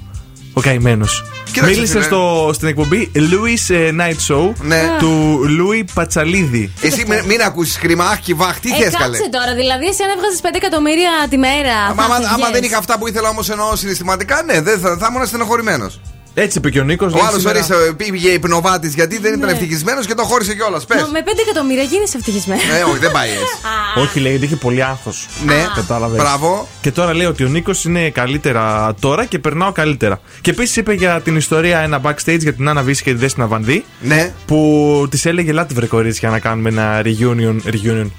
[0.53, 1.23] Ο καημένος.
[1.51, 2.03] Κοίταξε, Μίλησε φίλε.
[2.03, 4.95] στο, στην εκπομπή Louis ε, Night Show Ναι.
[4.99, 6.71] του Louis Πατσαλίδη.
[6.81, 9.17] Εσύ μην, μην ακούσεις κρίμα, αχ και βαχ, τι Ε, θες καλέ.
[9.17, 11.75] κάτσε τώρα, δηλαδή εσύ αν έβγαζες 5 εκατομμύρια τη μέρα.
[11.89, 12.49] Άμα, θα άμα, άμα φεύγες.
[12.51, 15.99] δεν είχα αυτά που ήθελα όμως εννοώ συναισθηματικά, ναι, δεν θα, θα ήμουν στενοχωρημένος.
[16.33, 17.13] Έτσι είπε και ο Νίκος.
[17.13, 19.51] Ο άλλος ορίστε πήγε υπνοβάτη γιατί δεν ήταν Ναι.
[19.51, 20.85] ευτυχισμένος και το χώρισε κιόλας.
[20.85, 21.01] Πες.
[21.01, 22.63] Μα με 5 εκατομμύρια γίνεις ευτυχισμένος.
[22.63, 23.43] Ε, όχι, δεν πάει έτσι.
[24.03, 25.13] Όχι, λέει, ότι είχε πολύ άγχο.
[25.45, 26.21] Ναι, Κατάλαβες.
[26.21, 26.67] μπράβο.
[26.81, 30.19] Και τώρα λέει ότι ο Νίκος είναι καλύτερα τώρα και περνάω καλύτερα.
[30.41, 33.47] Και επίσης είπε για την ιστορία ένα backstage για την Άννα Βύση και τη Δέσποινα
[33.47, 33.85] Βανδύ.
[34.01, 34.33] Ναι.
[34.45, 37.55] Που της έλεγε Ελάτε βρε κορίτσια να κάνουμε ένα reunion.
[37.73, 38.09] reunion.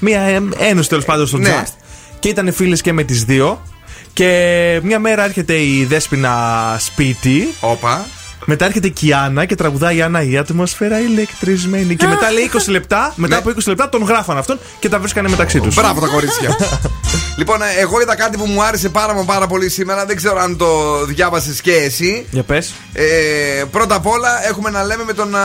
[0.00, 1.62] Μία ε, ένωση τέλος πάντων στο Ναι.
[1.64, 1.72] Just.
[2.18, 3.62] Και ήταν φίλες και με τις δύο.
[4.12, 7.54] Και μια μέρα έρχεται η Δέσποινα σπίτι.
[7.60, 8.06] Όπα.
[8.44, 11.96] Μετά έρχεται και η Άννα και τραγουδάει η Άννα η ατμόσφαιρα ηλεκτρισμένη.
[11.96, 13.40] Και μετά λέει 20 λεπτά, μετά Ναι.
[13.40, 15.74] από 20 λεπτά τον γράφαν αυτόν και τα βρίσκανε μεταξύ τους.
[15.74, 16.56] Μπράβο τα κορίτσια.
[17.38, 20.04] λοιπόν, ε, εγώ είδα κάτι που μου άρεσε πάρα μα πάρα πολύ σήμερα.
[20.06, 22.26] Δεν ξέρω αν το διάβασες και εσύ.
[22.30, 22.72] Για πες.
[22.92, 23.04] Ε,
[23.70, 25.40] πρώτα απ' όλα έχουμε να λέμε με τον α,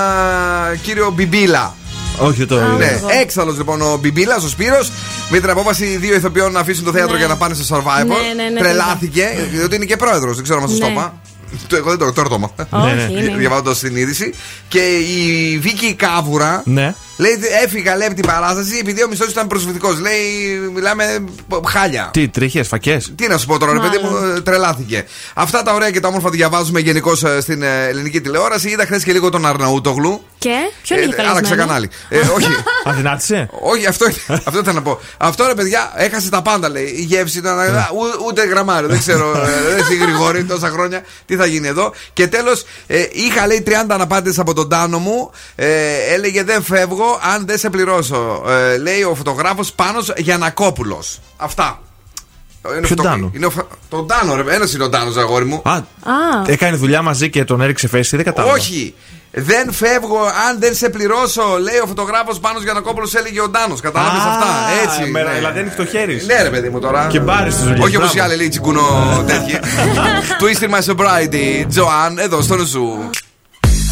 [0.81, 1.75] κύριο Μπιμπίλα.
[2.19, 2.59] Όχι, το.
[2.77, 4.91] Ναι, έξαλλος λοιπόν ο Μπιμπίλας, ο Σπύρος
[5.29, 7.17] με την απόφαση δύο ηθοποιών να αφήσουν το θέατρο Ναι.
[7.19, 8.05] για να πάνε στο Survivor.
[8.07, 10.91] Ναι, ναι, ναι, Τρελάθηκε, διότι είναι και πρόεδρος, δεν ξέρω αν σα το Ναι.
[10.91, 11.13] είπα.
[11.67, 12.67] Το- Εγώ δεν το, τώρα το είπα.
[12.83, 13.19] Όχι, Ναι, ναι.
[13.21, 13.37] είναι.
[13.37, 14.33] Διαβάζοντας την είδηση.
[14.67, 16.95] Και η Βίκη Κάβουρα Ναι.
[17.17, 19.99] Λέει έφυγα λέει από την παράσταση επειδή ο μισθός ήταν προσβλητικός.
[19.99, 20.19] Λέει
[20.73, 21.23] μιλάμε
[21.67, 22.09] χάλια.
[22.13, 24.35] Τι, τρίχες, φακές; Τι να σου πω τώρα, ρε παιδί μου, Μάλλον.
[24.35, 25.05] ε, τρελάθηκε.
[25.33, 28.69] Αυτά τα ωραία και τα όμορφα διαβάζουμε γενικώς στην ε, ελληνική τηλεόραση.
[28.69, 30.21] Είδα χθες και λίγο τον Αρναούτογλου.
[30.37, 31.61] Και; Ποιον είχε Ε, άλλαξε καλεσμένο.
[31.65, 31.89] κανάλι.
[32.09, 32.47] Ε, όχι.
[32.89, 34.05] Αδυνάτησε; Όχι, αυτό,
[34.47, 34.99] αυτό ήταν να πω.
[35.17, 36.93] Αυτό ρε παιδιά έχασε τα πάντα λέει.
[36.97, 37.55] Η γεύση ήταν.
[37.55, 37.61] Ναι.
[37.63, 38.87] α, ού- ούτε γραμμάριο.
[38.89, 39.31] Δεν ξέρω.
[39.31, 41.01] ε, Δεν έχει γρηγόρη τόσα χρόνια.
[41.25, 41.93] Τι θα γίνει εδώ.
[42.13, 42.65] Και τέλος,
[43.11, 45.31] είχα λέει 30 αναπάντες από τον τάνο μου.
[45.55, 45.67] Ε,
[46.13, 48.43] έλεγε δεν φεύγω αν δεν σε πληρώσω.
[48.47, 51.19] Ε, λέει ο φωτογράφος Πάνος Γιανακόπουλος.
[51.37, 51.79] Αυτά.
[52.71, 54.55] Είναι Ποιον Τάνο; Είναι ο φα- τον Τάνο, ρε.
[54.55, 55.61] Ένας είναι ο Τάνος, αγόρι μου.
[55.63, 55.83] Α, Α,
[56.45, 58.53] έκανε δουλειά μαζί και τον έριξε φέση, δεν κατάλαβα.
[58.53, 58.93] Όχι.
[59.31, 60.19] Δεν φεύγω
[60.49, 63.75] αν δεν σε πληρώσω, λέει ο φωτογράφος Πάνος Γιανακόπουλος, έλεγε ο Ντάνο.
[63.81, 64.45] Κατάλαβες Α, αυτά;
[64.83, 65.11] Έτσι.
[65.11, 65.33] με- ναι.
[65.33, 66.25] δηλαδή είναι φτωχέρης.
[66.25, 67.07] Ναι, ρε παιδί μου τώρα.
[67.07, 68.29] Και μπάρεις τις δουλειές, Όχι όπως οι μπράβο.
[68.29, 68.81] άλλοι λέει τσιγκούνο
[69.27, 69.59] τέτοιοι.
[70.41, 73.09] Twist in my sobriety, Τζοάν, εδώ στο Zoo.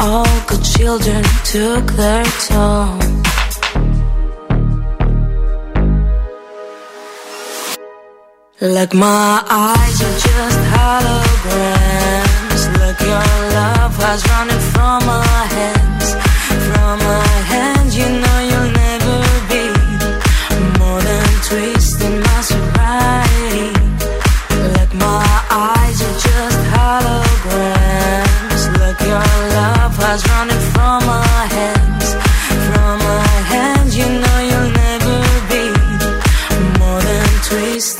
[0.00, 2.98] All good children took their toll.
[8.60, 12.62] Like my eyes are just holograms.
[12.78, 16.14] Look, your love was running from my hands.
[16.68, 17.37] From my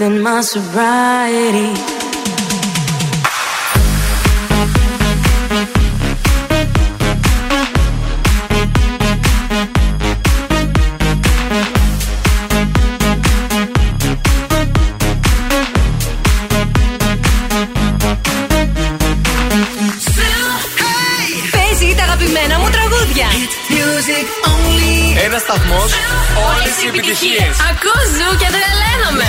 [0.08, 1.68] wasting my sobriety.
[21.52, 23.26] Παίζει τα αγαπημένα μου τραγούδια.
[25.24, 25.90] Ένας σταθμός,
[26.48, 27.54] όλες οι επιτυχίες.
[27.70, 29.28] Ακούω ζου και τρελαίνομαι.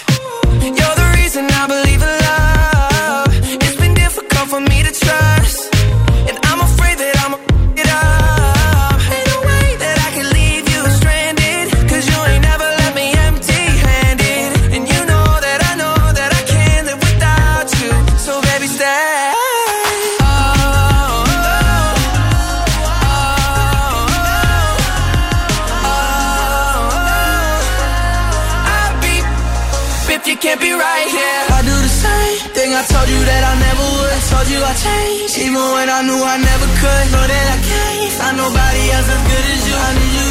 [35.51, 37.05] Even when I knew I never could.
[37.11, 39.75] Know that I can't find nobody else as good as you.
[39.75, 40.30] I need you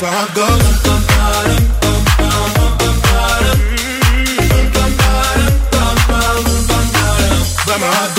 [0.00, 0.46] that's where I go.
[7.66, 8.17] Grandma,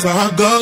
[0.00, 0.57] That's how I go.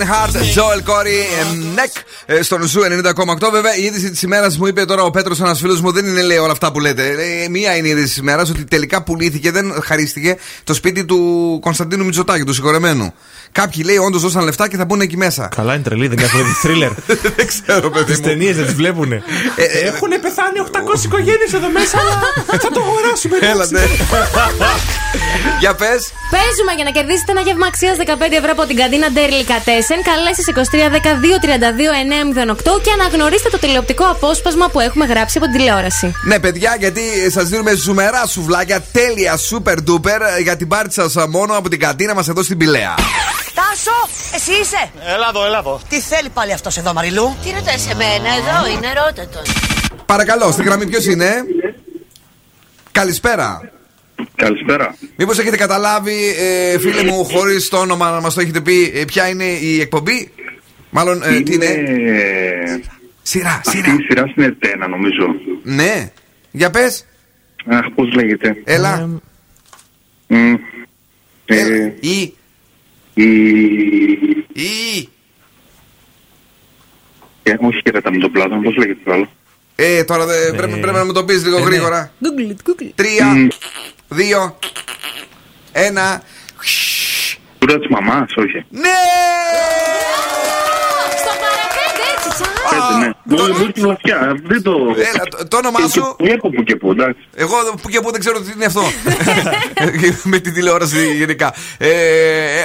[0.00, 0.10] Motion.
[0.12, 3.50] Head and Heart, Joel Corry, MNEK ε, στον Zoo 90,8.
[3.52, 6.22] Βέβαια, η είδηση της ημέρας μου είπε τώρα ο Πέτρος, ένας φίλος μου, δεν είναι
[6.22, 7.08] λέει όλα αυτά που λέτε.
[7.44, 11.58] Ε, μία είναι η είδηση της ημέρας ότι τελικά πουλήθηκε, δεν χαρίστηκε το σπίτι του
[11.62, 13.14] Κωνσταντίνου Μητσοτάκη, του συγχωρεμένου.
[13.52, 15.48] Κάποιοι λέει όντως δώσαν λεφτά και θα μπουν εκεί μέσα.
[15.56, 16.90] Καλά είναι τρελοί, δεν έχουν δει θρίλερ.
[17.36, 18.04] δεν ξέρω, παιδί.
[18.04, 19.12] Τις ταινίες δεν τις βλέπουν.
[19.84, 20.58] Έχουν πεθάνει
[20.98, 23.36] 800 οικογένειες εδώ μέσα, αλλά θα το αγοράσουμε.
[23.40, 23.80] Ελάτε.
[25.60, 26.12] Για πες.
[26.30, 28.04] Παίζουμε για να κερδίσετε ένα γεύμα αξίας 15
[28.40, 29.98] ευρώ από την καντίνα Ντέρλι Κατέσεν.
[30.02, 35.46] Καλέστε 23 12 32 32 908 και αναγνωρίστε το τηλεοπτικό απόσπασμα που έχουμε γράψει από
[35.46, 36.14] την τηλεόραση.
[36.24, 41.14] Ναι, παιδιά, γιατί σας δίνουμε ζουμερά σουβλάκια τέλεια, super duper ε, για την πάρτι σας
[41.28, 42.94] μόνο από την καντίνα μας εδώ στην Πηλαία.
[43.54, 45.80] Τάσο, εσύ είσαι; Έλα εδώ, έλα εδώ.
[45.88, 49.42] Τι θέλει πάλι αυτός εδώ, Μαριλού; Τι ρωτά σε μένα, εδώ είναι, ρώτα τον.
[50.06, 51.30] Παρακαλώ, στη γραμμή ποιος είναι;
[52.92, 53.60] Καλησπέρα.
[54.34, 54.96] Καλησπέρα.
[55.16, 59.04] Μήπως έχετε καταλάβει, ε, φίλε μου, χωρίς το όνομα να μας το έχετε πει, ε,
[59.04, 60.30] ποια είναι η εκπομπή;
[60.90, 61.66] Μάλλον, ε, τι είναι;
[63.22, 65.34] Σειρά, Αυτή η σειρά στην Ετένα, νομίζω.
[65.62, 66.12] Ναι.
[66.50, 67.06] Για πες.
[67.66, 68.62] Αχ, πώς λέγεται.
[68.64, 69.20] Έλα.
[70.26, 70.54] Μμ.
[71.44, 72.34] Ε, η.
[73.14, 73.24] Η.
[74.52, 75.08] Η.
[77.42, 79.28] Ε, όχι και κατά με τον πλάτο, πώς λέγεται το άλλο.
[79.82, 81.64] Ε, τώρα δε, πρέπει, πρέπει να μου το πεις λίγο ναι.
[81.64, 82.12] γρήγορα.
[82.22, 82.90] Google it, Google it.
[82.94, 83.48] Τρία,
[84.08, 84.58] δύο,
[85.72, 86.22] ένα.
[87.58, 88.64] Τούρα τη μαμά, όχι.
[88.70, 88.88] Ναι!
[93.24, 94.40] Μου μου ήρθε βαθιά.
[94.46, 94.72] Δεν το.
[94.96, 97.20] Έλα, το- το όνομά σου; Βλέπω που και που, εντάξει.
[97.34, 98.82] Εγώ που και που δεν ξέρω τι είναι αυτό.
[100.32, 101.54] με την τηλεόραση γενικά.
[101.78, 101.88] Ε,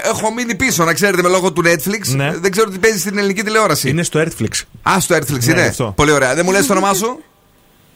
[0.03, 2.07] έχω μείνει πίσω, να ξέρετε, με λόγω του Netflix.
[2.15, 2.31] Ναι.
[2.37, 3.89] Δεν ξέρω τι παίζει στην ελληνική τηλεόραση.
[3.89, 4.61] Είναι στο Earthflix.
[4.89, 5.61] Α, στο Netflix Ναι, είναι.
[5.61, 5.93] αυτό.
[5.95, 6.35] Πολύ ωραία.
[6.35, 7.23] Δεν μου λες το όνομά σου;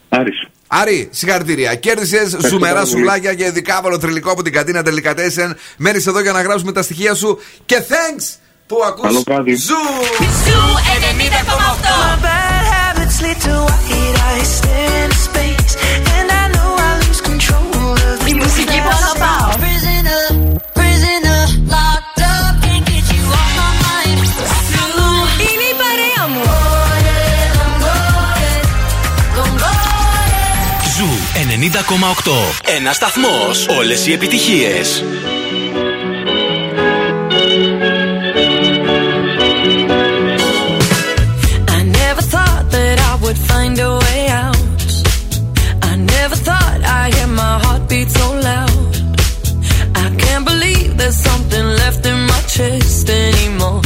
[0.09, 0.47] Άρης.
[0.67, 1.75] Άρη, συγχαρητήρια.
[1.75, 2.95] Κέρδισες Ευχαριστώ ζουμερά πάρα πολύ.
[2.95, 5.57] σουβλάκια και δικάβαλο τριλικό από την κατίνα ντελικατέσεν.
[5.77, 7.39] Μένεις εδώ για να γράψουμε τα στοιχεία σου.
[7.65, 8.35] Και thanks
[8.69, 9.13] που ακούς
[9.57, 9.75] Zoo!
[10.45, 10.61] Zoo
[11.15, 11.89] 90,8
[31.49, 32.31] 90,8.
[32.77, 35.03] Ένας σταθμός, Όλες οι επιτυχίες.
[53.29, 53.81] Anymore.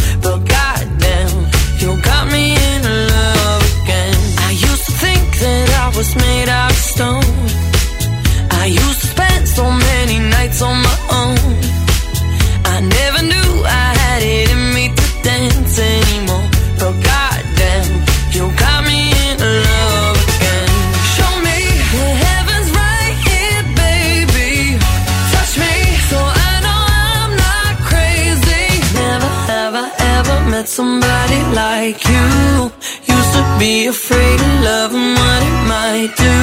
[30.74, 32.72] Somebody like you.
[33.06, 36.43] Used to be afraid of love what it might do.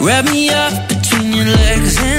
[0.00, 2.09] Wrap me up between your legs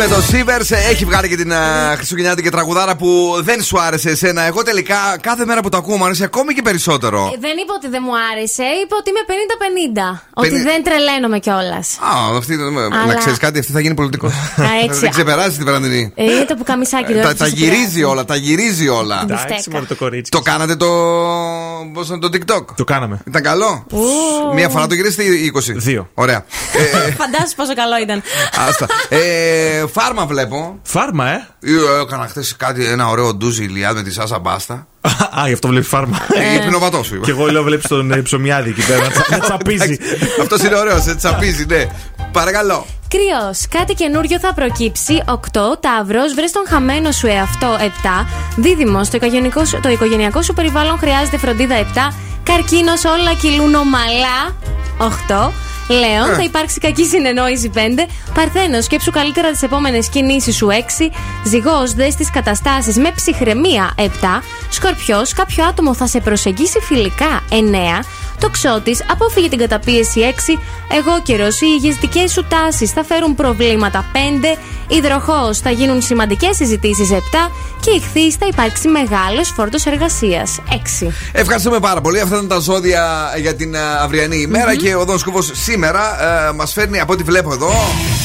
[0.00, 0.76] με το Sivers.
[0.90, 4.42] Έχει βγάλει και την α, χριστουγεννιάτικη τραγουδάρα που δεν σου άρεσε εσένα.
[4.42, 7.18] Εγώ τελικά κάθε μέρα που το ακούω μου αρέσει ακόμη και περισσότερο.
[7.34, 10.22] Ε, Δεν είπα ότι δεν μου άρεσε, είπα ότι είμαι 50-50.
[10.34, 11.98] Ότι Πενήντα- δεν τρελαίνομαι κιόλας.
[12.00, 14.32] Α, αυτή, να Αλλά- ξέρεις κάτι, αυτή θα γίνει πολιτικός.
[14.84, 15.00] έτσι.
[15.00, 16.12] δεν ξεπεράσει την βραδινή.
[16.14, 19.20] Ε, είναι το που καμισάκι τα, δεν τα γυρίζει όλα, τα γυρίζει όλα.
[19.22, 20.30] Εντάξει, μόνο το κορίτσι.
[20.30, 20.86] Το κάνατε το.
[21.94, 23.18] Πώς είναι το TikTok; Το κάναμε.
[23.26, 23.86] Ήταν καλό;
[24.54, 25.72] Μία φορά το γυρίσετε ή 20.
[25.76, 26.10] Δύο.
[26.14, 26.44] Ωραία.
[27.06, 28.22] Ε, Φαντάσου πόσο καλό ήταν.
[28.68, 28.86] Άστα.
[29.08, 30.78] Ε, φάρμα βλέπω.
[30.82, 34.86] Φάρμα, ε; Ε, Έκανα χθες κάτι, ένα ωραίο ντουζι ηλιάδ με τη Σάσα Μπάστα.
[35.40, 36.18] Α, γι' αυτό βλέπεις φάρμα.
[36.34, 37.24] Ε, υπνοβατό σου είπα.
[37.24, 39.98] Και εγώ λέω βλέπεις τον ε, ψωμιάδη εκεί πέρα να τσα- να τσαπίζει.
[40.40, 41.86] Αυτός είναι ωραίος, σε τσαπίζει, ναι.
[42.32, 42.86] Παρακαλώ.
[43.08, 43.66] Κρυός.
[43.68, 45.22] Κάτι καινούριο θα προκύψει.
[45.26, 45.34] 8.
[45.80, 46.34] Ταύρος.
[46.34, 47.76] Βρες τον χαμένο σου εαυτό.
[47.80, 48.26] 7.
[48.56, 49.08] Δίδυμος.
[49.08, 51.74] Το οικογενειακό, σου, το οικογενειακό σου περιβάλλον χρειάζεται φροντίδα.
[51.74, 52.12] 7.
[52.42, 53.04] Καρκίνος.
[53.04, 54.38] Όλα κυλούν ομαλά.
[54.98, 55.52] 8.
[55.90, 56.34] Λέων, Ε.
[56.34, 58.06] θα υπάρξει κακή συνεννόηση 5.
[58.34, 61.10] Παρθένος, σκέψου καλύτερα τις επόμενες κινήσεις σου 6.
[61.44, 64.42] Ζυγός, δες τις καταστάσεις με ψυχραιμία 7.
[64.70, 68.04] Σκορπιός, κάποιο άτομο θα σε προσεγγίσει φιλικά 9.
[68.40, 70.58] Τοξότη, απόφυγε την καταπίεση 6.
[70.98, 74.56] Εγώ καιρός, οι ηγεστικέ σου τάσεις θα φέρουν προβλήματα 5.
[74.88, 77.50] Υδροχός, θα γίνουν σημαντικές συζητήσεις 7.
[77.80, 81.12] Και ηχθή, θα υπάρξει μεγάλος φόρτος εργασίας 6.
[81.32, 82.20] Ευχαριστούμε πάρα πολύ.
[82.20, 86.02] Αυτά ήταν τα ζώδια για την α, αυριανή ημέρα και ο Δόν Σκούφο σήμερα
[86.48, 87.72] ε, μας φέρνει από ό,τι βλέπω εδώ.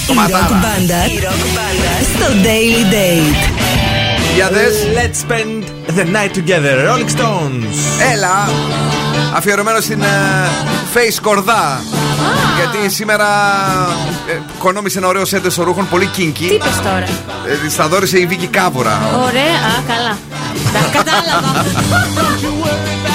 [0.07, 0.47] Το Η rock ματάρα.
[0.61, 3.49] μπάντα η rock μπάντα στο Daily Date.
[4.35, 4.73] Για δες.
[4.95, 5.63] Let's spend
[5.97, 6.87] the night together.
[6.89, 7.75] Rolling Stones.
[8.13, 8.49] Έλα.
[9.37, 10.07] Αφιερωμένο στην ε,
[10.93, 11.81] Face Κορδά.
[12.55, 13.27] Γιατί σήμερα
[14.29, 16.51] ε, κονόμησε ένα ωραίο σέντες ρούχων, πολύ Τι kinky.
[16.51, 17.03] είπες τώρα;
[17.47, 18.99] Ε, της τα δώρισε η Βίκη Κάβουρα.
[19.13, 20.17] Ωραία, α, καλά.
[20.73, 21.65] Τα κατάλαβα.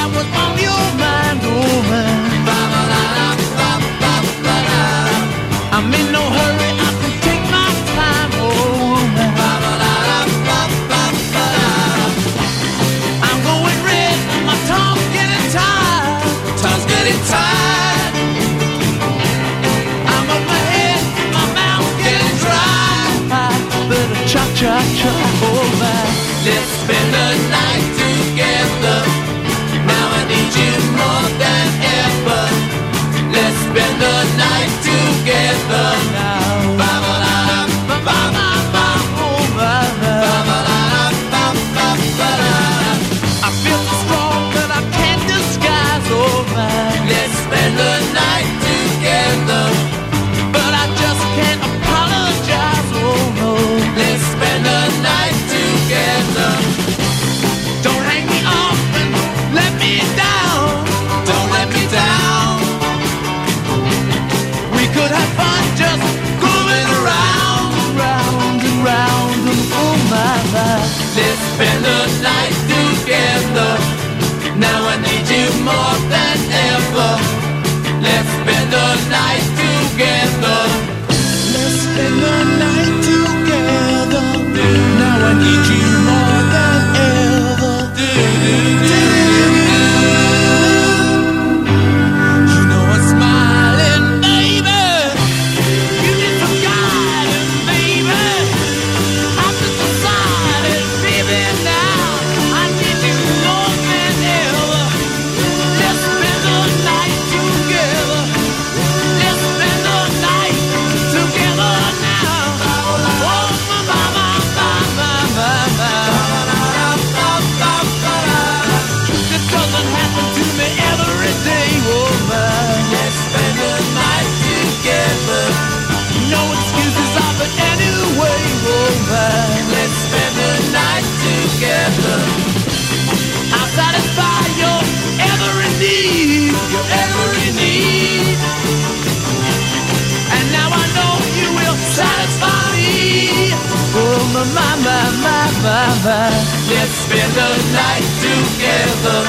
[146.05, 146.31] my.
[146.69, 149.21] Let's spend the night together.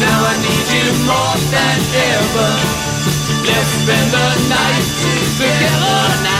[0.00, 1.78] Now I need you more than
[2.14, 2.50] ever.
[3.46, 4.86] Let's spend the night
[5.38, 6.39] together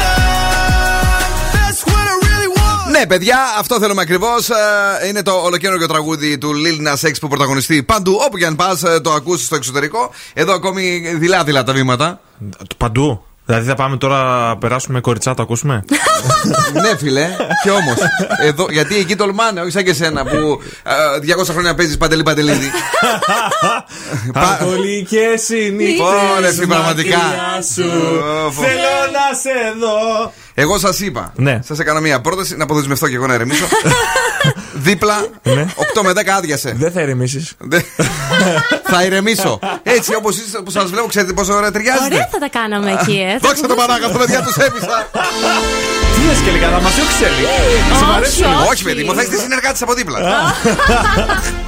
[0.00, 1.52] love.
[1.54, 2.90] That's what I really want.
[2.90, 4.48] Ναι, παιδιά, αυτό θέλουμε ακριβώς.
[5.08, 8.18] Είναι το ολοκαίριο τραγούδι του Lil Nas X που πρωταγωνιστεί παντού.
[8.26, 10.10] Όπου και αν πας, το ακούσει στο εξωτερικό.
[10.34, 12.20] Εδώ ακόμη δειλά-δειλά τα βήματα.
[12.76, 13.22] Παντού.
[13.48, 15.84] Δηλαδή θα πάμε τώρα να περάσουμε κοριτσά, το ακούσουμε;
[16.82, 17.28] ναι, φίλε,
[17.62, 17.96] και όμως.
[18.70, 20.60] Γιατί εκεί τολμάνε, όχι σαν και σένα που
[21.26, 22.70] ε, 200 χρόνια παίζεις παντελή παντελίδη.
[24.60, 26.00] Αγγολικέ συνήθειες.
[26.36, 27.18] Ωρε, φίλε, πραγματικά.
[27.74, 27.90] σου.
[28.50, 30.32] Θέλω να σε δω.
[30.54, 31.32] Εγώ σας είπα.
[31.36, 31.60] Ναι.
[31.64, 33.64] Σας έκανα μια πρόταση να αποδεσμευτώ και εγώ να ερεμήσω.
[34.88, 35.26] Δίπλα,
[35.94, 36.74] 8 με 10 άδειασε.
[36.78, 37.54] Δεν θα ηρεμήσεις.
[38.92, 39.58] θα ηρεμήσω.
[39.82, 40.36] Έτσι όπως
[40.68, 42.04] σας βλέπω, ξέρετε πόσο ωραία ταιριάζετε.
[42.04, 43.38] Ωραία θα τα κάναμε εκεί, ε.
[43.38, 45.10] Δόξα το παράγραφο, παιδιά, τους έπεισα.
[46.14, 47.16] Τι λες και λίγα, να μας διώξεις
[47.98, 48.66] Σε μ' αρέσει; λίγο.
[48.70, 50.18] Όχι, παιδί μου, θα είστε συνεργάτε από δίπλα.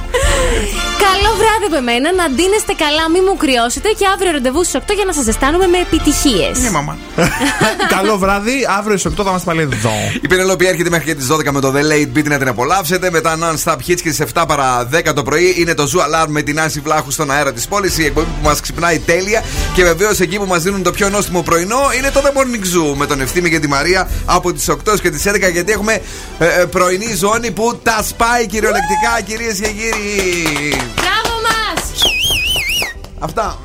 [1.07, 4.93] Καλό βράδυ από εμένα, να ντύνεστε καλά, μην μου κρυώσετε και αύριο ραντεβού στις 8
[4.95, 6.55] για να σας ζεστάνουμε με επιτυχίες.
[6.63, 6.97] Ναι, μαμά.
[7.95, 9.95] Καλό βράδυ, αύριο στις 8 θα είμαστε πάλι εδώ.
[10.21, 13.11] Η Πενελόπη έρχεται μέχρι και τις 12 με το The Late Beat να την απολαύσετε.
[13.11, 16.41] Μετά Non-Stop Hits και στις 7 παρα 10 το πρωί είναι το Zoo Alarm με
[16.41, 17.97] την Άση Βλάχου στον αέρα της πόλης.
[17.97, 19.43] Η εκπομπή που μας ξυπνάει τέλεια.
[19.75, 22.95] Και βεβαίως εκεί που μας δίνουν το πιο νόστιμο πρωινό είναι το The Morning Zoo
[22.95, 26.01] με τον Ευθύμη και τη Μαρία από τις 8 και τις 11 γιατί έχουμε
[26.39, 30.00] ε, ε, πρωινή ζώνη που τα σπάει κυριολεκτικά κυρίες και κύριοι.
[30.95, 31.91] Μπράβο μας!
[33.19, 33.57] Αυτά.